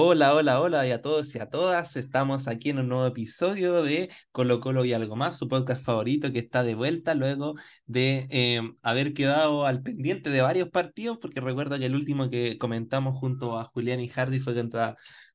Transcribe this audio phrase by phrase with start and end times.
[0.00, 1.96] Hola, hola, hola y a todos y a todas.
[1.96, 6.30] Estamos aquí en un nuevo episodio de Colo Colo y algo más, su podcast favorito
[6.32, 7.54] que está de vuelta luego
[7.84, 12.58] de eh, haber quedado al pendiente de varios partidos, porque recuerda que el último que
[12.58, 14.94] comentamos junto a Julián y Hardy fue contra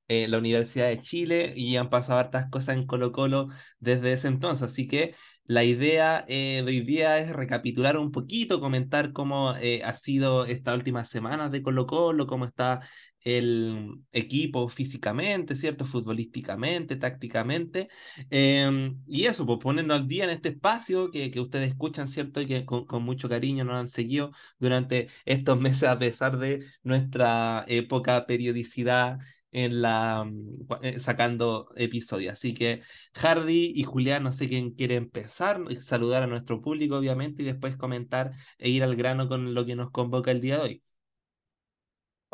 [0.10, 3.48] eh, la Universidad de Chile y han pasado hartas cosas en Colo Colo
[3.80, 4.64] desde ese entonces.
[4.64, 9.82] Así que la idea eh, de hoy día es recapitular un poquito, comentar cómo eh,
[9.84, 12.82] ha sido estas últimas semanas de Colo Colo, cómo está
[13.24, 15.86] el equipo físicamente, ¿cierto?
[15.86, 17.88] Futbolísticamente, tácticamente.
[18.30, 22.42] Em, y eso, pues ponernos al día en este espacio que, que ustedes escuchan, ¿cierto?
[22.42, 26.64] Y que con, con, mucho cariño nos han seguido durante estos meses a pesar de
[26.84, 29.20] nuestra poca periodicidad
[29.54, 32.34] en la mm, sacando episodios.
[32.34, 32.82] Así que
[33.14, 37.78] Hardy y Julián, no sé quién quiere empezar, saludar a nuestro público, obviamente, y después
[37.78, 40.84] comentar e ir al grano con lo que nos convoca el día de hoy.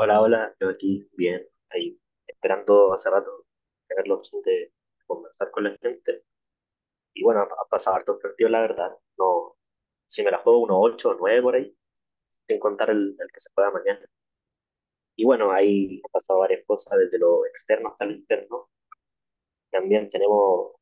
[0.02, 3.46] Hola, hola, yo aquí bien, ahí esperando hace rato
[3.88, 4.72] tener la opción de
[5.06, 6.24] conversar con la gente.
[7.14, 8.98] Y bueno, ha pasado hartos partidos, la verdad.
[9.18, 9.58] No,
[10.08, 11.76] si me la juego unos 8 o 9 por ahí,
[12.48, 14.08] sin contar el, el que se juega mañana.
[15.16, 18.70] Y bueno, ahí ha pasado varias cosas desde lo externo hasta lo interno.
[19.72, 20.74] También tenemos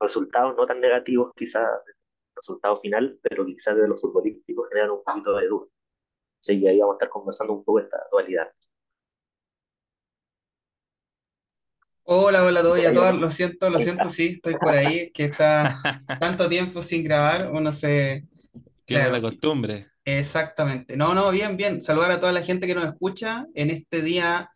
[0.00, 1.68] resultados no tan negativos, quizás,
[2.36, 5.71] resultado final, pero quizás de los futbolísticos generan un poquito de duda.
[6.42, 8.50] Así que ahí vamos a estar conversando un poco esta dualidad.
[12.02, 13.14] Hola, hola a todos y a todas.
[13.14, 15.80] Lo siento, lo siento, sí, estoy por ahí, que está
[16.20, 18.26] tanto tiempo sin grabar, uno se...
[18.84, 19.86] Tiene la costumbre.
[20.04, 20.96] Exactamente.
[20.96, 21.80] No, no, bien, bien.
[21.80, 24.50] Saludar a toda la gente que nos escucha en este día.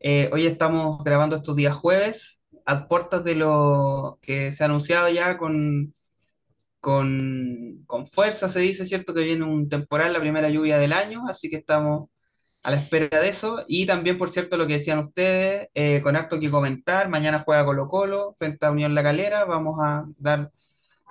[0.00, 5.10] Eh, hoy estamos grabando estos días jueves, a puertas de lo que se ha anunciado
[5.10, 5.94] ya con,
[6.80, 9.14] con, con fuerza, se dice, ¿cierto?
[9.14, 12.08] Que viene un temporal, la primera lluvia del año, así que estamos
[12.62, 13.64] a la espera de eso.
[13.68, 17.64] Y también, por cierto, lo que decían ustedes, eh, con harto que comentar, mañana juega
[17.64, 20.50] Colo Colo frente a Unión La Calera, vamos a dar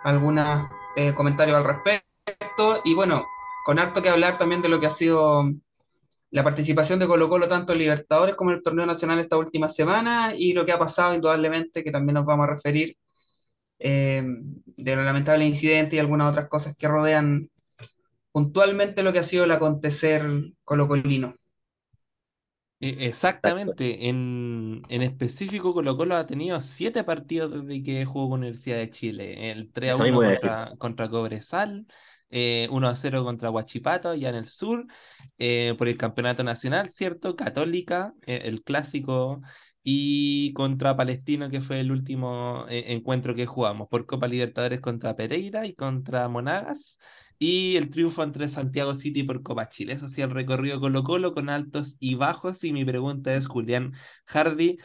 [0.03, 2.81] algunos eh, comentarios al respecto.
[2.85, 3.25] Y bueno,
[3.65, 5.51] con harto que hablar también de lo que ha sido
[6.29, 9.69] la participación de Colo Colo tanto en Libertadores como en el torneo nacional esta última
[9.69, 12.97] semana y lo que ha pasado indudablemente, que también nos vamos a referir
[13.79, 14.23] eh,
[14.65, 17.49] de los lamentables incidentes y algunas otras cosas que rodean
[18.31, 20.23] puntualmente lo que ha sido el acontecer
[20.63, 21.35] colocolino.
[22.79, 28.41] E, exactamente, en, en específico Colo Colo ha tenido siete partidos desde que jugó con
[28.41, 31.87] Universidad de Chile, el 3 a 1 contra, contra Cobresal,
[32.29, 34.85] eh, 1 a 0 contra Huachipato, allá en el sur,
[35.39, 37.35] eh, por el campeonato nacional, ¿cierto?
[37.35, 39.41] Católica, eh, el clásico,
[39.89, 45.15] y contra Palestino, que fue el último eh, encuentro que jugamos, por Copa Libertadores contra
[45.15, 46.97] Pereira y contra Monagas,
[47.39, 49.93] y el triunfo entre Santiago City por Copa Chile.
[49.93, 53.93] Eso sí, el recorrido Colo Colo con altos y bajos, y mi pregunta es, Julián
[54.25, 54.77] Hardy,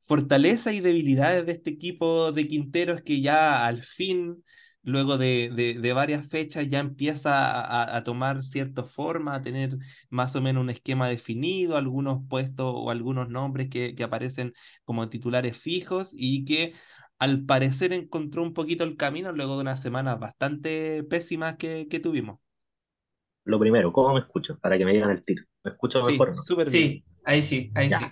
[0.00, 4.42] fortaleza y debilidades de este equipo de Quinteros que ya al fin
[4.82, 9.76] luego de, de, de, varias fechas ya empieza a, a, tomar cierta forma, a tener
[10.08, 14.52] más o menos un esquema definido, algunos puestos o algunos nombres que, que aparecen
[14.84, 16.74] como titulares fijos y que
[17.18, 22.00] al parecer encontró un poquito el camino luego de unas semanas bastante pésimas que, que
[22.00, 22.40] tuvimos.
[23.44, 24.58] Lo primero, ¿cómo me escucho?
[24.58, 25.44] Para que me digan el tiro.
[25.64, 26.28] ¿Me escucho sí, mejor?
[26.28, 26.34] ¿no?
[26.34, 26.88] Súper bien.
[26.88, 27.98] Sí, ahí sí, ahí ya.
[27.98, 28.04] sí.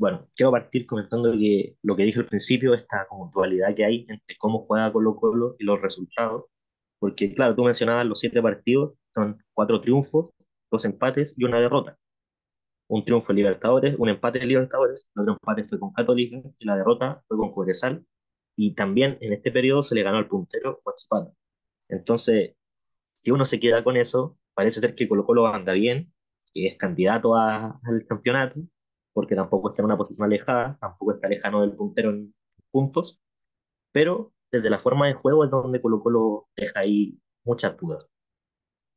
[0.00, 4.06] Bueno, quiero partir comentando que lo que dije al principio, esta como dualidad que hay
[4.08, 6.46] entre cómo juega Colo Colo y los resultados,
[6.98, 10.32] porque claro, tú mencionabas los siete partidos, son cuatro triunfos,
[10.70, 11.98] dos empates y una derrota.
[12.88, 16.64] Un triunfo en Libertadores, un empate en Libertadores, el otro empate fue con Católica y
[16.64, 18.06] la derrota fue con Cobresal,
[18.56, 21.34] y también en este periodo se le ganó al puntero Huachipato.
[21.88, 22.56] Entonces,
[23.12, 26.12] si uno se queda con eso, parece ser que Colo Colo anda bien,
[26.54, 28.60] que es candidato a, al campeonato,
[29.12, 32.34] porque tampoco está en una posición alejada, tampoco está lejano del puntero en
[32.70, 33.20] puntos,
[33.92, 38.08] pero desde la forma de juego es donde Colo Colo deja ahí muchas dudas.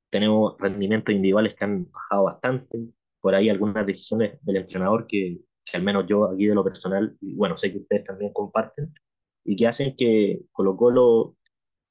[0.09, 2.89] Tenemos rendimientos individuales que han bajado bastante,
[3.19, 7.17] por ahí algunas decisiones del entrenador que, que al menos yo aquí de lo personal,
[7.21, 8.93] y bueno, sé que ustedes también comparten,
[9.43, 11.35] y que hacen que Colo Colo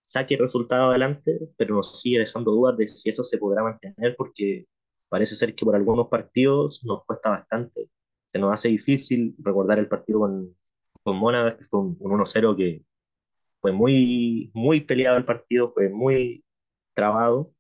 [0.05, 4.14] saque el resultado adelante, pero nos sigue dejando dudas de si eso se podrá mantener,
[4.17, 4.67] porque
[5.08, 7.91] parece ser que por algunos partidos nos cuesta bastante
[8.32, 10.56] se nos hace difícil recordar el partido con,
[11.02, 12.82] con Mónagas, que fue un, un 1-0 que
[13.61, 16.44] fue muy, muy peleado el partido, fue muy
[16.94, 17.52] trabado.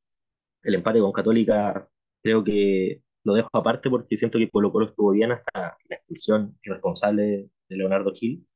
[0.62, 1.88] El empate con Católica
[2.22, 6.58] creo que lo dejo aparte porque siento que Colo Colo estuvo bien hasta la expulsión
[6.64, 7.22] irresponsable
[7.68, 8.46] de Leonardo Gil,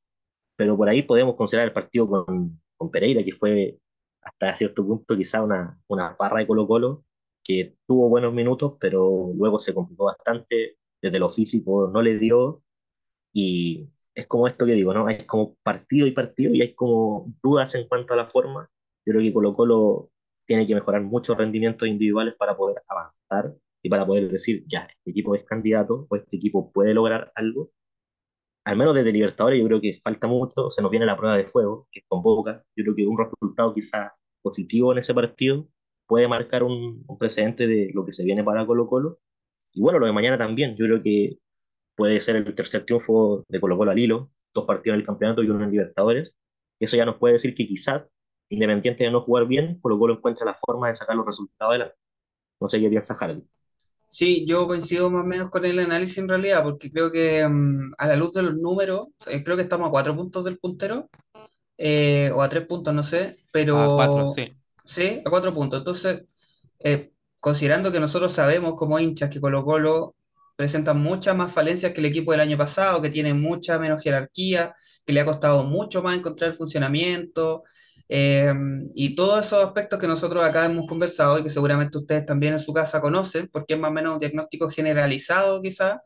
[0.57, 3.79] pero por ahí podemos considerar el partido con, con Pereira, que fue
[4.23, 7.05] hasta cierto punto quizá una, una barra de Colo Colo,
[7.45, 12.63] que tuvo buenos minutos, pero luego se complicó bastante, desde lo físico no le dio
[13.33, 15.07] Y es como esto que digo, ¿no?
[15.07, 18.71] Hay como partido y partido y hay como dudas en cuanto a la forma.
[19.07, 20.11] Yo creo que Colo Colo
[20.47, 25.11] tiene que mejorar muchos rendimientos individuales para poder avanzar y para poder decir, ya, este
[25.11, 27.71] equipo es candidato o este equipo puede lograr algo.
[28.65, 31.45] Al menos desde Libertadores yo creo que falta mucho, se nos viene la prueba de
[31.47, 32.65] fuego que convoca.
[32.77, 35.69] Yo creo que un resultado quizá positivo en ese partido
[36.07, 39.19] puede marcar un, precedente de lo que se viene para Colo Colo.
[39.77, 41.39] Y bueno, lo de mañana también, yo creo que
[41.95, 45.43] puede ser el tercer triunfo de Colo Colo al hilo, dos partidos en el campeonato
[45.43, 46.35] y uno en Libertadores.
[46.81, 48.05] Eso ya nos puede decir que quizás,
[48.49, 51.95] independiente de no jugar bien, Colo Colo encuentra la forma de sacar los resultados adelante.
[52.59, 53.45] No sé qué piensa Harald.
[54.09, 57.93] Sí, yo coincido más o menos con el análisis en realidad, porque creo que um,
[57.99, 61.11] a la luz de los números, eh, creo que estamos a cuatro puntos del puntero,
[61.77, 63.77] eh, o a tres puntos, no sé, pero...
[63.77, 64.57] A cuatro, sí.
[64.87, 65.81] Sí, a cuatro puntos.
[65.81, 66.23] Entonces,
[66.79, 67.13] eh,
[67.47, 70.17] considerando que nosotros sabemos como hinchas que Colo Colo
[70.57, 74.75] presenta muchas más falencias que el equipo del año pasado, que tiene mucha menos jerarquía,
[75.05, 77.63] que le ha costado mucho más encontrar el funcionamiento,
[78.09, 78.53] eh,
[78.97, 82.59] y todos esos aspectos que nosotros acá hemos conversado y que seguramente ustedes también en
[82.59, 86.03] su casa conocen, porque es más o menos un diagnóstico generalizado quizá,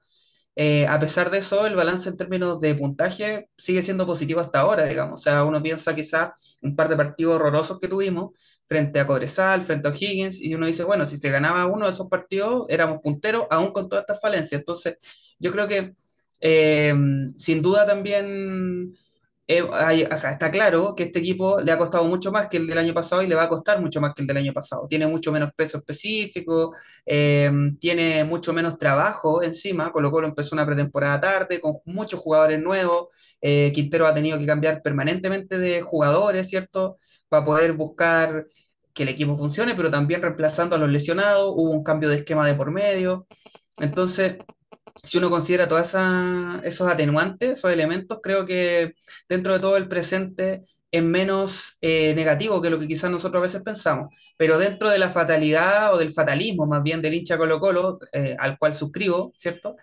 [0.57, 4.61] eh, a pesar de eso, el balance en términos de puntaje sigue siendo positivo hasta
[4.61, 5.21] ahora, digamos.
[5.21, 8.33] O sea, uno piensa quizá un par de partidos horrorosos que tuvimos
[8.71, 11.93] frente a Cobresal, frente a Higgins, y uno dice, bueno, si se ganaba uno de
[11.93, 14.61] esos partidos, éramos punteros, aún con todas estas falencias.
[14.61, 14.97] Entonces,
[15.41, 15.95] yo creo que
[16.41, 16.95] eh,
[17.37, 18.95] sin duda también
[19.49, 19.65] eh,
[20.13, 23.23] está claro que este equipo le ha costado mucho más que el del año pasado
[23.23, 24.87] y le va a costar mucho más que el del año pasado.
[24.89, 26.73] Tiene mucho menos peso específico,
[27.05, 27.51] eh,
[27.81, 29.91] tiene mucho menos trabajo encima.
[29.91, 33.09] Colo Colo empezó una pretemporada tarde con muchos jugadores nuevos.
[33.41, 36.99] Quintero ha tenido que cambiar permanentemente de jugadores, ¿cierto?
[37.29, 38.47] Para poder buscar
[39.01, 41.55] que el equipo funcione, pero también reemplazando a los lesionados.
[41.57, 43.27] Hubo un cambio de esquema de por medio.
[43.79, 44.37] Entonces,
[45.05, 45.95] si uno considera todos
[46.65, 48.95] esos atenuantes, esos elementos, creo que
[49.27, 53.43] dentro de todo el presente es menos eh, negativo que lo que quizás nosotros a
[53.45, 54.15] veces pensamos.
[54.37, 58.37] Pero dentro de la fatalidad o del fatalismo, más bien del hincha Colo Colo, eh,
[58.39, 59.77] al cual suscribo, ¿cierto?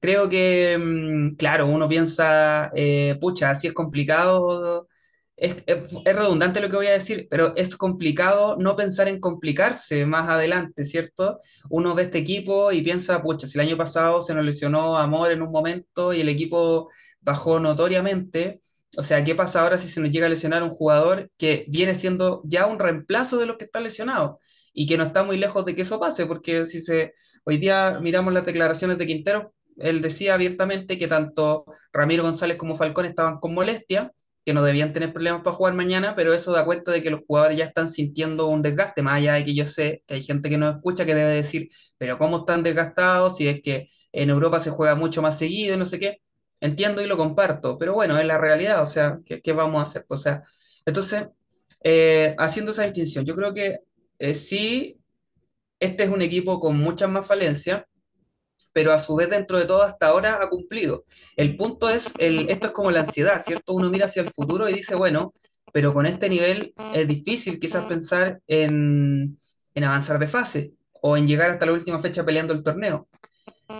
[0.00, 4.88] Creo que, mm, claro, uno piensa, eh, pucha, así es complicado
[5.36, 5.56] es,
[6.04, 10.84] redundante lo que voy a decir, pero es complicado no pensar en complicarse más adelante,
[10.84, 11.38] ¿cierto?
[11.68, 15.30] Uno ve este equipo y piensa, pucha, si el año pasado se nos lesionó Amor
[15.32, 16.88] en un momento y el equipo
[17.20, 18.60] bajó notoriamente,
[18.96, 21.94] o sea, ¿qué pasa ahora si se nos llega a lesionar un jugador que viene
[21.94, 24.38] siendo ya un reemplazo de los que están lesionados?
[24.72, 27.12] Y que no está muy lejos de que eso pase, porque si se
[27.44, 32.76] hoy día miramos las declaraciones de Quintero, él decía abiertamente que tanto Ramiro González como
[32.76, 34.12] Falcón estaban con molestia
[34.46, 37.22] que no debían tener problemas para jugar mañana, pero eso da cuenta de que los
[37.26, 40.48] jugadores ya están sintiendo un desgaste, más allá de que yo sé que hay gente
[40.48, 44.60] que no escucha que debe decir, pero ¿cómo están desgastados si es que en Europa
[44.60, 46.20] se juega mucho más seguido y no sé qué?
[46.60, 50.06] Entiendo y lo comparto, pero bueno, es la realidad, o sea, ¿qué, vamos a hacer?
[50.08, 50.44] O sea,
[50.86, 51.26] entonces,
[51.82, 53.80] eh, haciendo esa distinción, yo creo que
[54.20, 55.00] eh, sí,
[55.80, 57.82] este es un equipo con muchas más falencias,
[58.76, 61.06] pero a su vez dentro de todo hasta ahora ha cumplido.
[61.34, 63.72] El punto es, el, esto es como la ansiedad, ¿cierto?
[63.72, 65.32] Uno mira hacia el futuro y dice, bueno,
[65.72, 69.38] pero con este nivel es difícil quizás pensar en,
[69.74, 73.08] en avanzar de fase o en llegar hasta la última fecha peleando el torneo.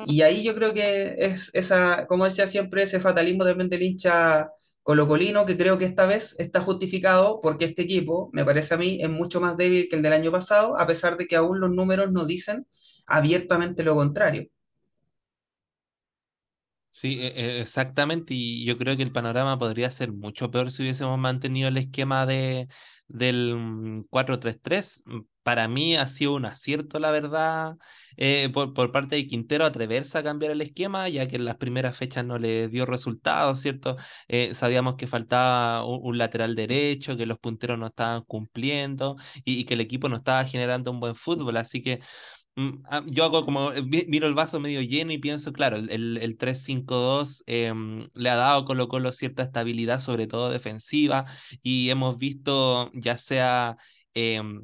[0.06, 4.49] Y ahí yo creo que es esa, como decía siempre, ese fatalismo también del hincha
[4.82, 8.99] colocolino, que creo que esta vez está justificado porque este equipo, me parece a mí,
[9.02, 11.71] es mucho más débil que el del año pasado, a pesar de que aún los
[11.71, 12.66] números no dicen
[13.06, 14.49] abiertamente lo contrario.
[16.99, 17.26] Sí, e-
[17.59, 21.69] e- exactamente, y yo creo que el panorama podría ser mucho peor si hubiésemos mantenido
[21.69, 22.69] el esquema de,
[23.07, 25.03] del 4-3-3.
[25.05, 27.76] Mm, para mí ha sido un acierto, la verdad,
[28.17, 31.57] eh, por, por parte de Quintero atreverse a cambiar el esquema, ya que en las
[31.57, 33.97] primeras fechas no le dio resultados, ¿cierto?
[34.26, 39.75] Eh, sabíamos que faltaba un, lateral derecho, que los punteros no estaban cumpliendo y, que
[39.75, 42.46] el equipo no estaba generando un buen fútbol, así que Mm,
[43.06, 47.42] yo hago como, eh, miro el vaso medio lleno y pienso, claro, el, el, 3-5-2
[47.46, 51.26] em, le ha dado Colo Colo cierta estabilidad, sobre todo defensiva,
[51.62, 53.76] y hemos visto ya sea
[54.14, 54.62] em,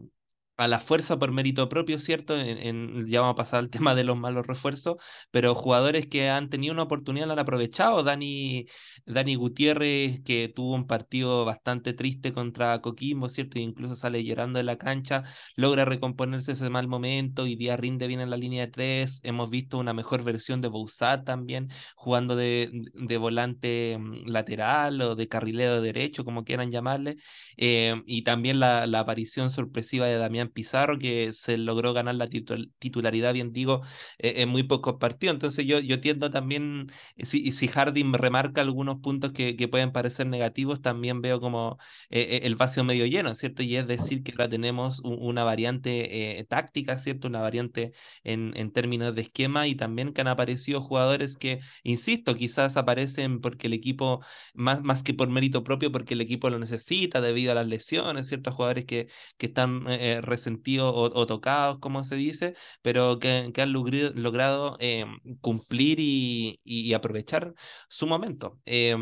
[0.62, 2.38] a la fuerza por mérito propio, ¿cierto?
[2.38, 4.96] En, ya vamos a pasar al tema de los malos refuerzos,
[5.30, 8.02] pero jugadores que han tenido una oportunidad la han aprovechado.
[8.02, 8.66] Dani,
[9.04, 13.58] Dani Gutiérrez, que tuvo un partido bastante triste contra Coquimbo, ¿cierto?
[13.58, 15.24] E incluso sale llorando de la cancha,
[15.56, 19.20] logra recomponerse ese mal momento y día rinde bien en la línea de tres.
[19.24, 25.16] Hemos visto una mejor versión de Bouzat también, jugando de, de volante mm, lateral o
[25.16, 27.16] de carrilero derecho, como quieran llamarle.
[27.56, 32.28] Eh, y también la, la aparición sorpresiva de Damián Pizarro, que se logró ganar la
[32.28, 33.82] titularidad, bien digo,
[34.18, 35.34] en muy pocos partidos.
[35.34, 40.26] Entonces yo, yo tiendo también, si, si Harding remarca algunos puntos que, que pueden parecer
[40.26, 41.78] negativos, también veo como
[42.10, 43.62] el vacío medio lleno, ¿cierto?
[43.62, 47.28] Y es decir que ahora tenemos una variante táctica, ¿cierto?
[47.28, 47.92] Una variante
[48.24, 53.40] en, en términos de esquema y también que han aparecido jugadores que, insisto, quizás aparecen
[53.40, 54.20] porque el equipo,
[54.54, 58.28] más, más que por mérito propio, porque el equipo lo necesita debido a las lesiones,
[58.28, 63.72] ciertos jugadores que, que están eh, resentidos o, tocados, como se dice, pero que, han
[63.72, 65.04] logrado, eh,
[65.40, 67.54] cumplir y, aprovechar
[67.88, 68.58] su momento.
[68.66, 68.96] Eh,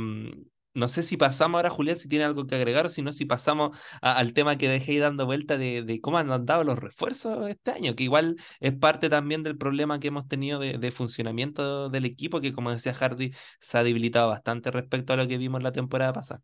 [0.75, 3.25] no sé si pasamos ahora, Julián, si tiene algo que agregar, o si no, si
[3.25, 7.97] pasamos al tema que dejé dando vuelta de, cómo han dado los refuerzos este año,
[7.97, 12.53] que igual es parte también del problema que hemos tenido de, funcionamiento del equipo, que
[12.53, 16.43] como decía Hardy, se ha debilitado bastante respecto a lo que vimos la temporada pasada.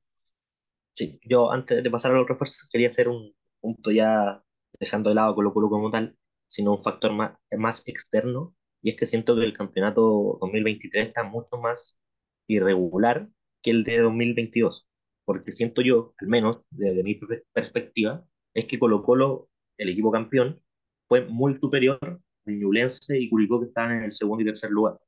[0.92, 4.42] Sí, yo antes de pasar a los refuerzos quería hacer un punto ya
[4.78, 6.16] dejando de lado Colo Colo como tal,
[6.48, 11.24] sino un factor más, más externo, y es que siento que el campeonato 2023 está
[11.24, 11.98] mucho más
[12.46, 13.28] irregular
[13.62, 14.86] que el de 2022,
[15.24, 17.18] porque siento yo, al menos desde mi
[17.52, 20.60] perspectiva, es que Colo Colo, el equipo campeón,
[21.08, 24.98] fue muy superior a Ñublense y Curicó que estaban en el segundo y tercer lugar.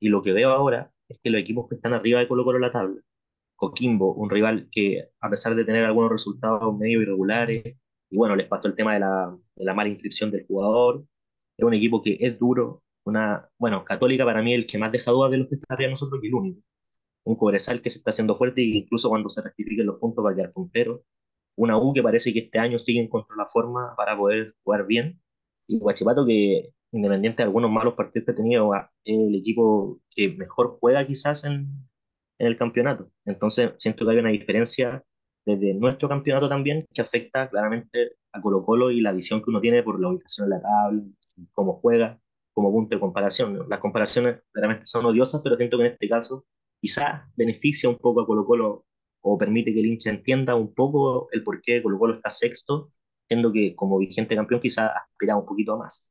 [0.00, 2.58] Y lo que veo ahora es que los equipos que están arriba de Colo Colo
[2.58, 3.00] en la tabla,
[3.56, 7.76] Coquimbo, un rival que a pesar de tener algunos resultados medio irregulares,
[8.10, 11.04] y bueno, les pasó el tema de la, de la mala inscripción del jugador,
[11.56, 15.10] es un equipo que es duro, una, bueno, Católica para mí el que más deja
[15.10, 16.60] dudas de los que está arriba nosotros y el único
[17.26, 20.30] un Cobresal que se está haciendo fuerte e incluso cuando se rectifiquen los puntos va
[20.30, 21.04] a quedar puntero.
[21.56, 25.20] Una U que parece que este año sigue encontrando la forma para poder jugar bien.
[25.66, 30.36] Y Guachipato que, independiente de algunos malos partidos que ha tenido, es el equipo que
[30.36, 31.88] mejor juega quizás en,
[32.38, 33.10] en el campeonato.
[33.24, 35.04] Entonces siento que hay una diferencia
[35.46, 39.60] desde nuestro campeonato también que afecta claramente a Colo Colo y la visión que uno
[39.60, 41.02] tiene por la ubicación en la tabla,
[41.52, 42.20] cómo juega,
[42.52, 43.66] como punto de comparación.
[43.68, 46.44] Las comparaciones realmente son odiosas, pero siento que en este caso
[46.80, 48.86] quizás beneficia un poco a Colo Colo
[49.20, 52.92] o permite que el hincha entienda un poco el por qué Colo Colo está sexto,
[53.28, 56.10] siendo que como vigente campeón quizás aspiraba un poquito más.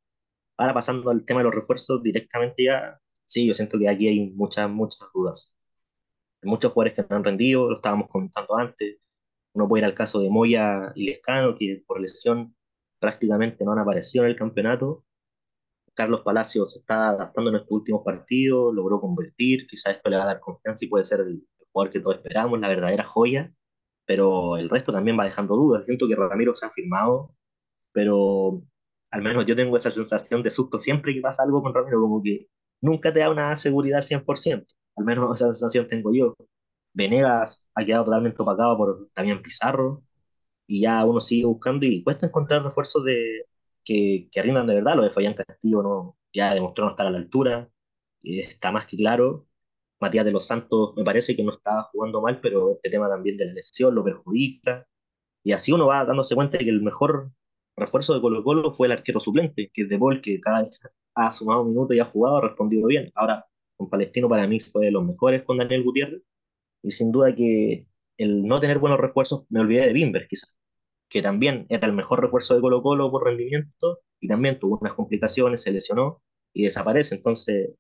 [0.58, 4.32] Ahora pasando al tema de los refuerzos directamente ya, sí, yo siento que aquí hay
[4.32, 5.56] muchas, muchas dudas.
[6.42, 8.98] Hay muchos jugadores que no han rendido, lo estábamos comentando antes.
[9.56, 12.56] Uno puede ir al caso de Moya y Lescano, que por lesión
[13.00, 15.06] prácticamente no han aparecido en el campeonato.
[15.94, 20.28] Carlos Palacios está adaptando en estos últimos partidos, logró convertir, quizás esto le va a
[20.28, 23.54] dar confianza y puede ser el, jugador que todos esperamos, la verdadera joya,
[24.06, 25.86] pero el resto también va dejando dudas.
[25.86, 27.34] Siento que Ramiro se ha firmado,
[27.94, 28.62] pero
[29.12, 32.22] al menos yo tengo esa sensación de susto siempre que pasa algo con Ramiro, como
[32.24, 32.48] que
[32.82, 34.66] nunca te da una seguridad 100%,
[34.98, 36.36] al menos esa sensación tengo yo.
[36.96, 40.04] Venegas ha quedado totalmente opacado por también Pizarro,
[40.68, 43.46] y ya uno sigue buscando y cuesta encontrar refuerzos de,
[43.84, 44.96] que, que rindan de verdad.
[44.96, 47.70] Lo de Fabián Castillo no, ya demostró no estar a la altura,
[48.22, 49.48] está más que claro.
[50.00, 53.38] Matías de los Santos me parece que no estaba jugando mal, pero este tema también
[53.38, 54.88] de la lesión lo perjudica.
[55.44, 57.32] Y así uno va dándose cuenta de que el mejor
[57.78, 60.80] refuerzo de Colo Colo fue el arquero suplente, que es De Paul, que cada vez
[61.16, 63.12] ha sumado un minuto y ha jugado, ha respondido bien.
[63.16, 63.46] Ahora,
[63.78, 66.22] con Palestino para mí fue de los mejores con Daniel Gutiérrez.
[66.86, 67.88] Y sin duda que
[68.18, 70.56] el no tener buenos refuerzos, me olvidé de Bimber quizás
[71.10, 74.94] que también era el mejor refuerzo de Colo Colo por rendimiento y también tuvo unas
[74.94, 76.22] complicaciones, se lesionó
[76.54, 77.16] y desaparece.
[77.16, 77.72] Entonces,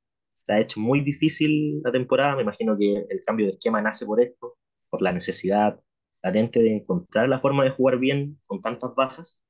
[0.47, 2.35] ha hecho muy difícil la temporada.
[2.35, 4.57] Me imagino que el cambio de esquema nace por esto,
[4.89, 5.79] por la necesidad
[6.23, 9.41] latente de encontrar la forma de jugar bien con tantas bajas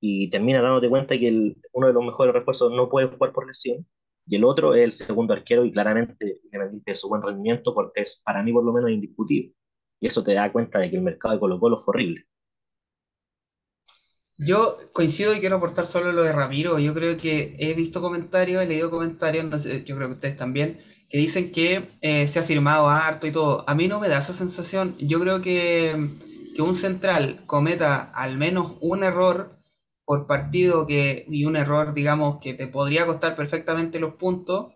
[0.00, 3.86] y termina dándote cuenta que uno de los mejores refuerzos no puede jugar por lesión
[4.26, 8.22] y el otro es el segundo arquero y claramente independiente de su buen rendimiento es
[8.24, 9.54] para mí por lo menos indiscutible.
[10.00, 12.26] Y eso te da cuenta de que el mercado de Colo Colo fue horrible.
[14.36, 16.78] Yo coincido y quiero aportar solo lo de Ramiro.
[16.80, 20.36] Yo creo que he visto comentarios, he leído comentarios, no sé, yo creo que ustedes
[20.36, 20.78] también,
[21.08, 23.64] que dicen que eh, se ha firmado harto y todo.
[23.68, 24.96] A mí no me da esa sensación.
[24.98, 26.10] Yo creo que,
[26.54, 29.56] que un central cometa al menos un error
[30.04, 34.72] por partido que, y un error, digamos, que te podría costar perfectamente los puntos,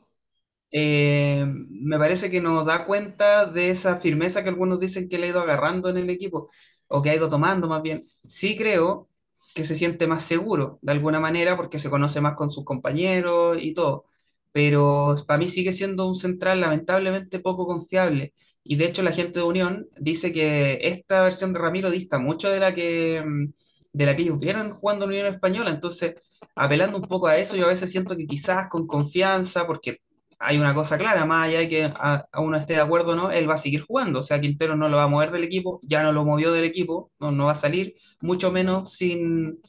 [0.70, 5.26] eh, me parece que nos da cuenta de esa firmeza que algunos dicen que le
[5.28, 6.50] ha ido agarrando en el equipo,
[6.88, 8.02] o que ha ido tomando más bien.
[8.06, 9.08] Sí creo
[9.54, 13.58] que se siente más seguro de alguna manera porque se conoce más con sus compañeros
[13.60, 14.06] y todo.
[14.52, 18.32] Pero para mí sigue siendo un central lamentablemente poco confiable.
[18.64, 22.50] Y de hecho la gente de Unión dice que esta versión de Ramiro dista mucho
[22.50, 23.52] de la que, mm,
[23.92, 25.70] de la que ellos vieron jugando en Unión Española.
[25.70, 26.14] Entonces,
[26.54, 30.00] apelando un poco a eso, yo a veces siento que quizás con confianza, porque
[30.38, 33.48] hay una cosa clara, más allá de que a, uno esté de acuerdo no, él
[33.48, 34.20] va a seguir jugando.
[34.20, 36.64] O sea, Quintero no lo va a mover del equipo, ya no lo movió del
[36.64, 39.60] equipo, no, no va a salir, mucho menos sin,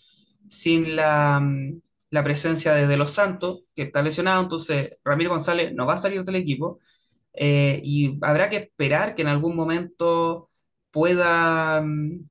[0.49, 1.41] sin la,
[2.09, 6.01] la presencia de, de Los Santos, que está lesionado, entonces Ramiro González no va a
[6.01, 6.79] salir del equipo.
[7.33, 10.49] Eh, y habrá que esperar que en algún momento
[10.91, 12.29] pueda, mm,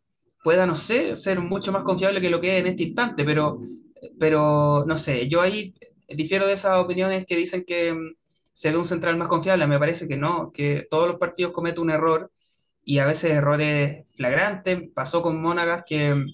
[0.49, 3.61] pueda, no sé, ser mucho más confiable que lo que es en este instante, pero,
[4.19, 5.75] pero no sé, yo ahí
[6.09, 8.14] difiero de esas opiniones que dicen que mm,
[8.55, 11.83] se ve un central más confiable, me parece que no, que todos los partidos cometen
[11.83, 12.33] un error
[12.83, 16.26] y a veces errores flagrantes, pasó con Mónagas que mm,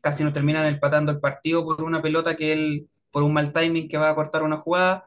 [0.00, 3.86] casi nos terminan empatando el partido por una pelota que él, por un mal timing
[3.86, 5.04] que va a cortar una jugada,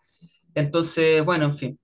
[0.53, 1.79] entonces, bueno, en fin.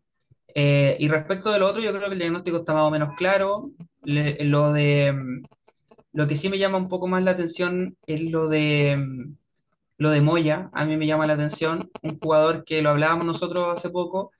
[0.54, 3.16] Eh, y respecto de lo otro, yo creo que el diagnóstico está más o menos
[3.18, 3.72] claro.
[4.04, 5.44] Lo de mm,
[6.15, 9.38] lo que sí me llama un poco más la atención es lo de mm,
[9.98, 10.69] lo de Moya.
[10.74, 14.31] A mí me llama la atención un jugador que lo hablábamos nosotros hace poco.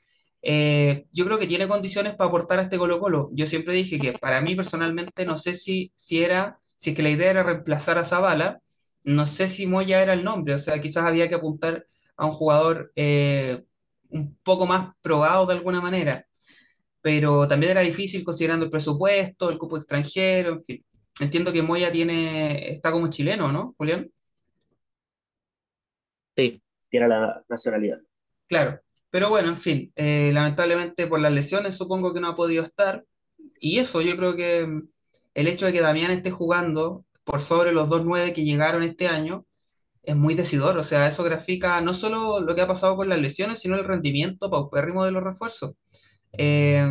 [0.42, 3.30] eh, yo creo que tiene condiciones para aportar a este Colo-Colo.
[3.34, 7.04] Yo siempre dije que para mí personalmente no sé si, si era, si es que
[7.04, 8.62] la idea era reemplazar a Zavala,
[9.04, 10.54] no sé si Moya era el nombre.
[10.56, 13.64] O sea, quizás había que apuntar a un jugador eh,
[14.10, 16.26] un poco más probado de alguna manera
[17.02, 20.86] pero también era difícil considerando el presupuesto, el cupo extranjero, en fin.
[21.20, 24.12] Entiendo que Moya tiene, está como chileno, ¿no, Julián?
[26.36, 28.00] Sí, tiene la nacionalidad.
[28.48, 32.64] Claro, pero bueno, en fin, eh, lamentablemente por las lesiones supongo que no ha podido
[32.64, 33.06] estar,
[33.60, 34.90] y eso yo creo que mm,
[35.36, 39.08] el hecho de que Damián esté jugando por sobre los dos nueve que llegaron este
[39.08, 39.46] año
[40.04, 43.20] es muy decidor, o sea, eso grafica no solo lo que ha pasado con las
[43.22, 45.76] lesiones, sino el rendimiento paupérrimo de los refuerzos.
[46.38, 46.86] Eh,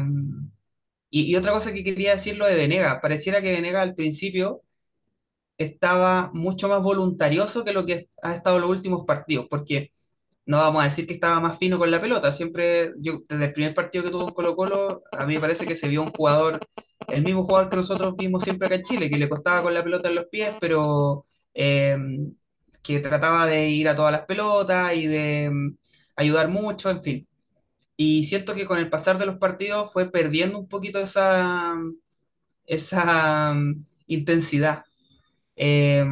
[1.16, 4.62] Y, otra cosa que quería decir lo de Venega, pareciera que Venega al principio
[5.58, 9.92] estaba mucho más voluntarioso que lo que ha estado los últimos partidos, porque
[10.46, 13.52] no vamos a decir que estaba más fino con la pelota, siempre, yo, desde el
[13.52, 16.60] primer partido que tuvo en Colo-Colo, a mí me parece que se vio un jugador,
[17.08, 19.84] el mismo jugador que nosotros vimos siempre acá en Chile, que le costaba con la
[19.84, 21.96] pelota en los pies, pero eh,
[22.82, 25.76] que trataba de ir a todas las pelotas y de mm,
[26.16, 27.28] ayudar mucho, en fin.
[27.96, 31.74] Y siento que con el pasar de los partidos fue perdiendo un poquito esa,
[32.66, 34.84] esa mm, intensidad,
[35.56, 36.04] eh,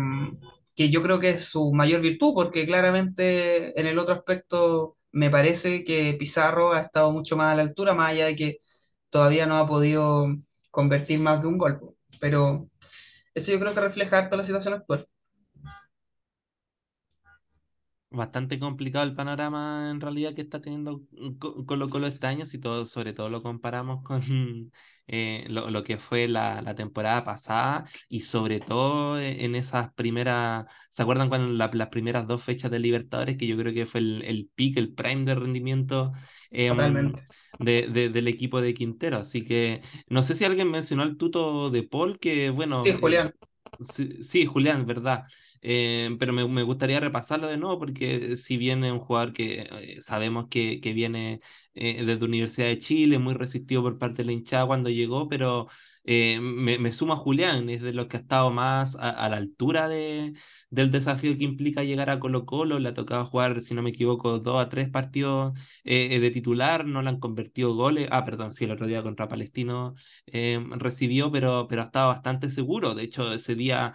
[0.74, 5.30] que yo creo que es su mayor virtud, porque claramente en el otro aspecto me
[5.30, 8.58] parece que Pizarro ha estado mucho más a la altura, más allá de que
[9.10, 10.28] todavía no ha podido
[10.70, 11.80] convertir más de un gol.
[12.20, 12.68] Pero
[13.34, 15.08] eso yo creo que refleja harto la situación actual.
[18.14, 21.02] Bastante complicado el panorama en realidad que está teniendo
[21.38, 24.22] Co- Colo Colo este año, si todo, sobre todo lo comparamos con
[25.06, 29.94] eh, lo, lo que fue la, la temporada pasada y sobre todo e- en esas
[29.94, 33.86] primeras, ¿se acuerdan cuando la- las primeras dos fechas de Libertadores que yo creo que
[33.86, 36.12] fue el, el peak, el prime de rendimiento
[36.66, 37.22] Totalmente.
[37.58, 39.18] de, de- del equipo de Quintero?
[39.18, 42.50] Así que no sé si alguien mencionó al tuto de Paul, que
[42.82, 43.34] Sí, bueno, eh, Julián,
[43.80, 45.24] Sí, sí, Julián, verdad.
[45.64, 49.60] Eh, pero me, me gustaría repasarlo de nuevo porque si bien es un jugador que
[49.70, 51.40] eh, sabemos que, que viene
[51.74, 55.68] eh, desde Universidad de Chile, muy resistido por parte de la hinchada cuando llegó, pero
[56.04, 60.32] me, me suma Julián, es de los que ha estado más a, la altura de,
[60.68, 62.80] del desafío que implica llegar a Colo-Colo.
[62.80, 67.02] Le ha tocado jugar, si no me equivoco, dos a tres partidos de titular, no
[67.02, 68.08] le han convertido goles.
[68.10, 69.94] Ah, perdón, sí, el otro día contra Palestino
[70.26, 72.94] recibió, pero, pero estaba bastante seguro.
[72.96, 73.94] De hecho, ese día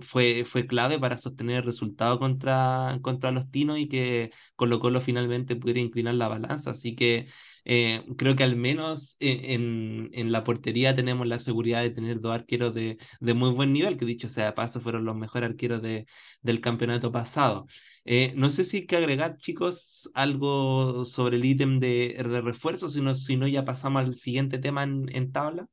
[0.00, 5.00] fue, fue clave para sostener el resultado contra, contra los Tinos y que Colo Colo
[5.00, 6.70] finalmente pudiera inclinar la balanza.
[6.70, 7.26] Así que
[7.64, 12.32] eh, creo que al menos en, en, la portería tenemos la seguridad de tener dos
[12.32, 15.82] arqueros de, de muy buen nivel, que dicho sea de paso fueron los mejores arqueros
[15.82, 16.06] de,
[16.42, 17.66] del campeonato pasado.
[18.04, 22.88] Eh, no sé si hay que agregar, chicos, algo sobre el ítem de, de refuerzo,
[22.88, 25.66] si no, si no ya pasamos al siguiente tema en, en tabla.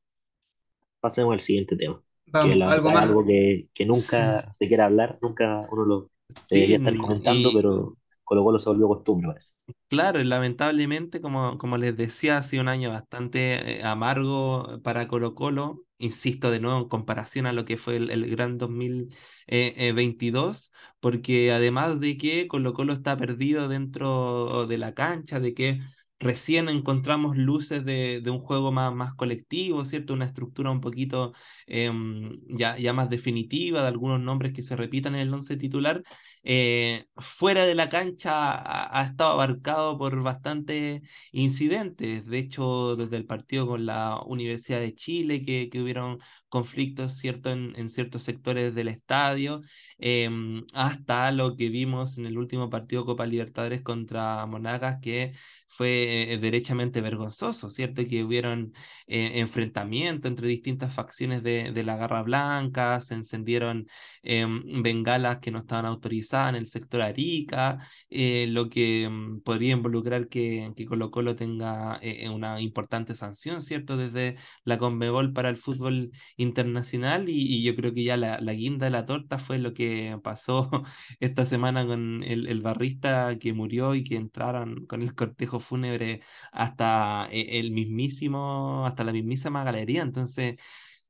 [0.99, 2.01] Pasemos al siguiente tema,
[2.33, 3.01] que vamos, la algo más.
[3.01, 6.11] algo que, que Sí, nunca se quiere hablar, nunca uno lo
[6.47, 9.53] sí, debería estar comentando, y pero Colo Colo se volvió costumbre, parece.
[9.87, 15.07] claro, y lamentablemente, como, como les decía, ha sido un año bastante eh, amargo para
[15.07, 15.81] Colo Colo.
[15.97, 21.99] Insisto de nuevo en comparación a lo que fue el, el gran 2022, porque además
[22.01, 25.79] de que Colo Colo está perdido dentro de la cancha, de que
[26.19, 30.13] recién encontramos luces de, de un juego más, más colectivo, ¿cierto?
[30.13, 31.33] Una estructura un poquito
[31.67, 36.01] em, ya, ya más definitiva, de algunos nombres que se repitan en el once titular
[36.43, 41.01] eh, fuera de la cancha ha, estado abarcado por bastantes
[41.31, 42.25] incidentes.
[42.27, 47.49] De hecho, desde el partido con la Universidad de Chile, que, que hubieron conflictos cierto,
[47.51, 49.61] en, en, ciertos sectores del estadio,
[49.97, 50.29] eh,
[50.73, 55.33] hasta lo que vimos en el último partido Copa Libertadores contra Monagas, que
[55.75, 58.05] fue fue derechamente vergonzoso, ¿cierto?
[58.07, 58.73] Que hubieron
[59.07, 63.87] enfrentamientos entre distintas facciones de, de, la Garra Blanca, se encendieron
[64.23, 70.27] em, bengalas que no estaban autorizadas en el sector Arica, lo que mm, podría involucrar
[70.27, 71.99] que, que Colo Colo tenga
[72.33, 73.97] una importante sanción, ¿cierto?
[73.97, 78.85] Desde la Conmebol para el fútbol internacional y, yo creo que ya la, la, guinda
[78.85, 80.69] de la torta fue lo que pasó
[81.19, 86.21] esta semana con el, el, barrista que murió y que entraron con el cortejo fúnebre
[86.51, 90.01] hasta e, el mismísimo, hasta la mismísima galería.
[90.01, 90.55] Entonces,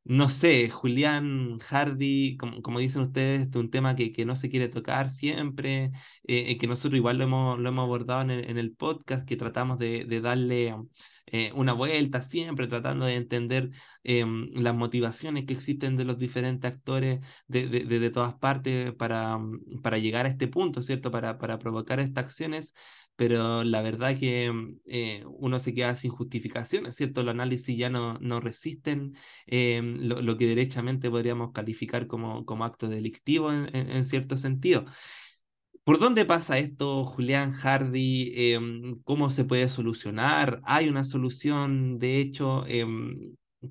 [0.04, 4.36] no sé, Julián Hardy, como, como dicen ustedes, este es un tema que, que, no
[4.36, 5.86] se quiere tocar siempre,
[6.28, 9.80] eh, eh, que nosotros igual lo hemos, lo hemos abordado en el, podcast, que tratamos
[9.80, 10.76] de darle
[11.28, 13.70] eh, una vuelta siempre, tratando de entender
[14.04, 19.40] em, las motivaciones que existen de los diferentes actores de, de, de todas partes para,
[19.84, 21.12] para llegar a este punto, ¿cierto?
[21.12, 22.74] Para, para provocar estas acciones
[23.16, 24.52] pero la verdad que
[24.86, 27.24] eh, uno se queda sin justificación, ¿cierto?
[27.24, 29.16] Los análisis ya no, no resisten
[29.48, 34.38] eh, lo, lo, que derechamente podríamos calificar como, como acto delictivo en, en, en cierto
[34.38, 34.86] sentido.
[35.86, 38.32] ¿Por dónde pasa esto, Julián Hardy?
[38.36, 38.60] Eh,
[39.04, 40.62] ¿Cómo se puede solucionar?
[40.66, 42.00] ¿Hay una solución?
[42.00, 42.86] De hecho, eh,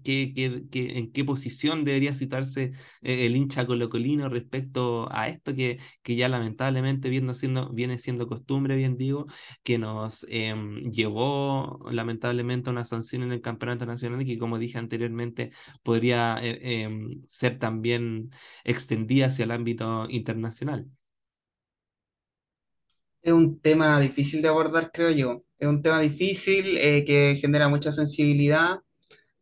[0.04, 2.72] ¿qué, qué, qué, en qué posición debería situarse
[3.02, 8.28] eh, el hincha colocolino respecto a esto que, que ya lamentablemente viendo siendo, viene siendo
[8.28, 9.26] costumbre, bien digo,
[9.64, 14.58] que nos em, llevó lamentablemente a una sanción en el Campeonato Nacional y que, como
[14.58, 15.50] dije anteriormente,
[15.82, 18.30] podría eh, em, ser también
[18.64, 20.88] extendida hacia el ámbito internacional?
[23.24, 25.44] Es un tema difícil de abordar, creo yo.
[25.58, 28.80] Es un tema difícil eh, que genera mucha sensibilidad.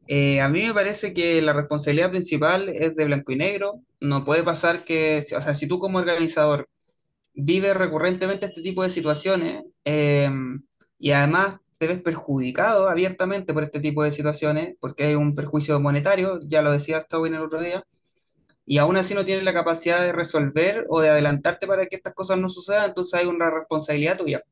[0.06, 3.80] Eh, a mí me parece que la responsabilidad principal es de blanco y negro.
[4.00, 6.68] No puede pasar que, o sea, si tú como organizador
[7.34, 10.30] vives recurrentemente este tipo de situaciones eh,
[10.98, 15.80] y además te ves perjudicado abiertamente por este tipo de situaciones, porque hay un perjuicio
[15.80, 17.84] monetario, ya lo decía hasta hoy en el otro día,
[18.64, 22.14] y aún así no tienes la capacidad de resolver o de adelantarte para que estas
[22.14, 24.42] cosas no sucedan, entonces hay una responsabilidad tuya.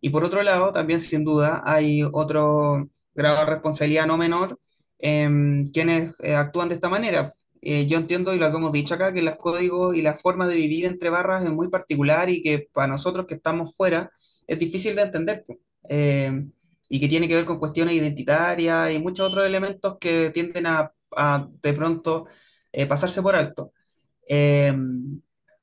[0.00, 4.58] Y por otro lado, también sin duda hay otro grado de responsabilidad no menor
[4.98, 7.34] en quienes eh, actúan de esta manera.
[7.62, 10.46] Eh, yo entiendo, y lo que hemos dicho acá, que los códigos y la forma
[10.46, 14.10] de vivir entre barras es muy particular y que para nosotros que estamos fuera
[14.46, 15.44] es difícil de entender.
[15.88, 16.46] Eh,
[16.88, 20.92] y que tiene que ver con cuestiones identitarias y muchos otros elementos que tienden a
[21.62, 22.26] de pronto
[22.76, 23.72] eh, pasarse por alto.
[24.28, 24.74] Eh,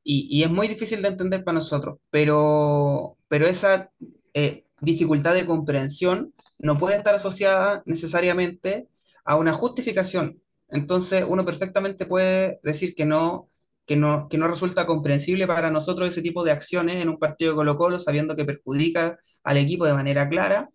[0.04, 3.92] y, es muy difícil de entender para nosotros, pero, pero esa
[4.34, 8.88] eh, dificultad de comprensión no puede estar asociada necesariamente
[9.26, 10.42] a una justificación.
[10.70, 13.50] Entonces, uno perfectamente puede decir que no,
[13.86, 17.52] que no, que no resulta comprensible para nosotros ese tipo de acciones en un partido
[17.52, 20.70] de Colo Colo, sabiendo que perjudica al equipo de manera clara,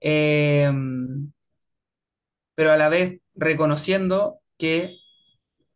[0.00, 0.70] eh,
[2.54, 4.99] pero a la vez reconociendo que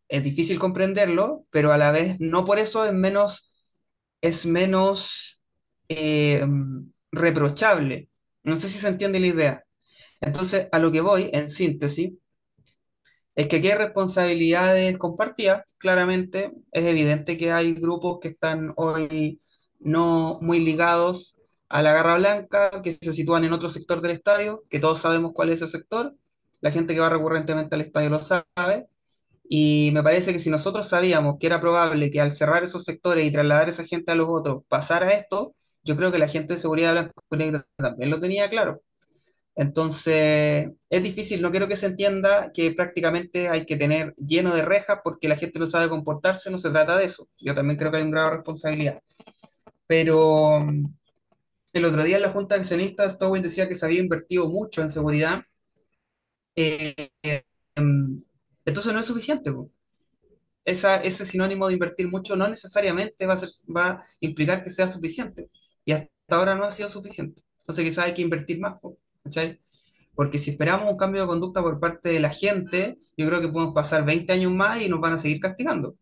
[0.08, 3.50] es difícil comprenderlo, pero a la vez no por eso es menos,
[4.20, 5.42] es menos
[5.88, 6.46] eh,
[7.12, 8.08] reprochable.
[8.42, 9.64] No sé si se entiende la idea.
[10.20, 12.12] Entonces, a lo que voy, en síntesis,
[13.34, 16.52] es que aquí hay responsabilidades compartidas, claramente.
[16.72, 19.40] Es evidente que hay grupos que están hoy
[19.80, 21.38] no muy ligados
[21.68, 25.32] a la Garra Blanca, que se sitúan en otro sector del estadio, que todos sabemos
[25.34, 26.14] cuál es ese sector.
[26.60, 28.86] La gente que va recurrentemente al estadio lo sabe.
[29.48, 33.26] Y me parece que si nosotros sabíamos que era probable que al cerrar esos sectores
[33.26, 35.54] y trasladar esa gente a los otros pasara esto,
[35.84, 37.12] yo creo que la gente de seguridad
[37.76, 38.82] también lo tenía claro.
[39.56, 44.62] Entonces, es difícil, no quiero que se entienda que prácticamente hay que tener lleno de
[44.62, 47.28] rejas porque la gente no sabe comportarse, no se trata de eso.
[47.38, 49.00] Yo también creo que hay un grado de responsabilidad.
[49.86, 50.86] Pero mm,
[51.74, 54.82] el otro día en la Junta de Accionistas, Stowin decía que se había invertido mucho
[54.82, 55.42] en seguridad.
[56.56, 57.10] Eh,
[57.74, 58.22] em,
[58.64, 59.52] entonces no es suficiente.
[60.64, 63.34] Esa, ese sinónimo de invertir mucho no necesariamente va
[63.76, 65.50] a, implicar que sea suficiente.
[65.84, 67.42] Y hasta ahora no ha sido suficiente.
[67.60, 68.76] Entonces quizás hay que invertir más.
[70.14, 73.48] Porque si esperamos un cambio de conducta por parte de la gente, yo creo que
[73.48, 75.96] podemos pasar 20 años más y nos van a seguir castigando.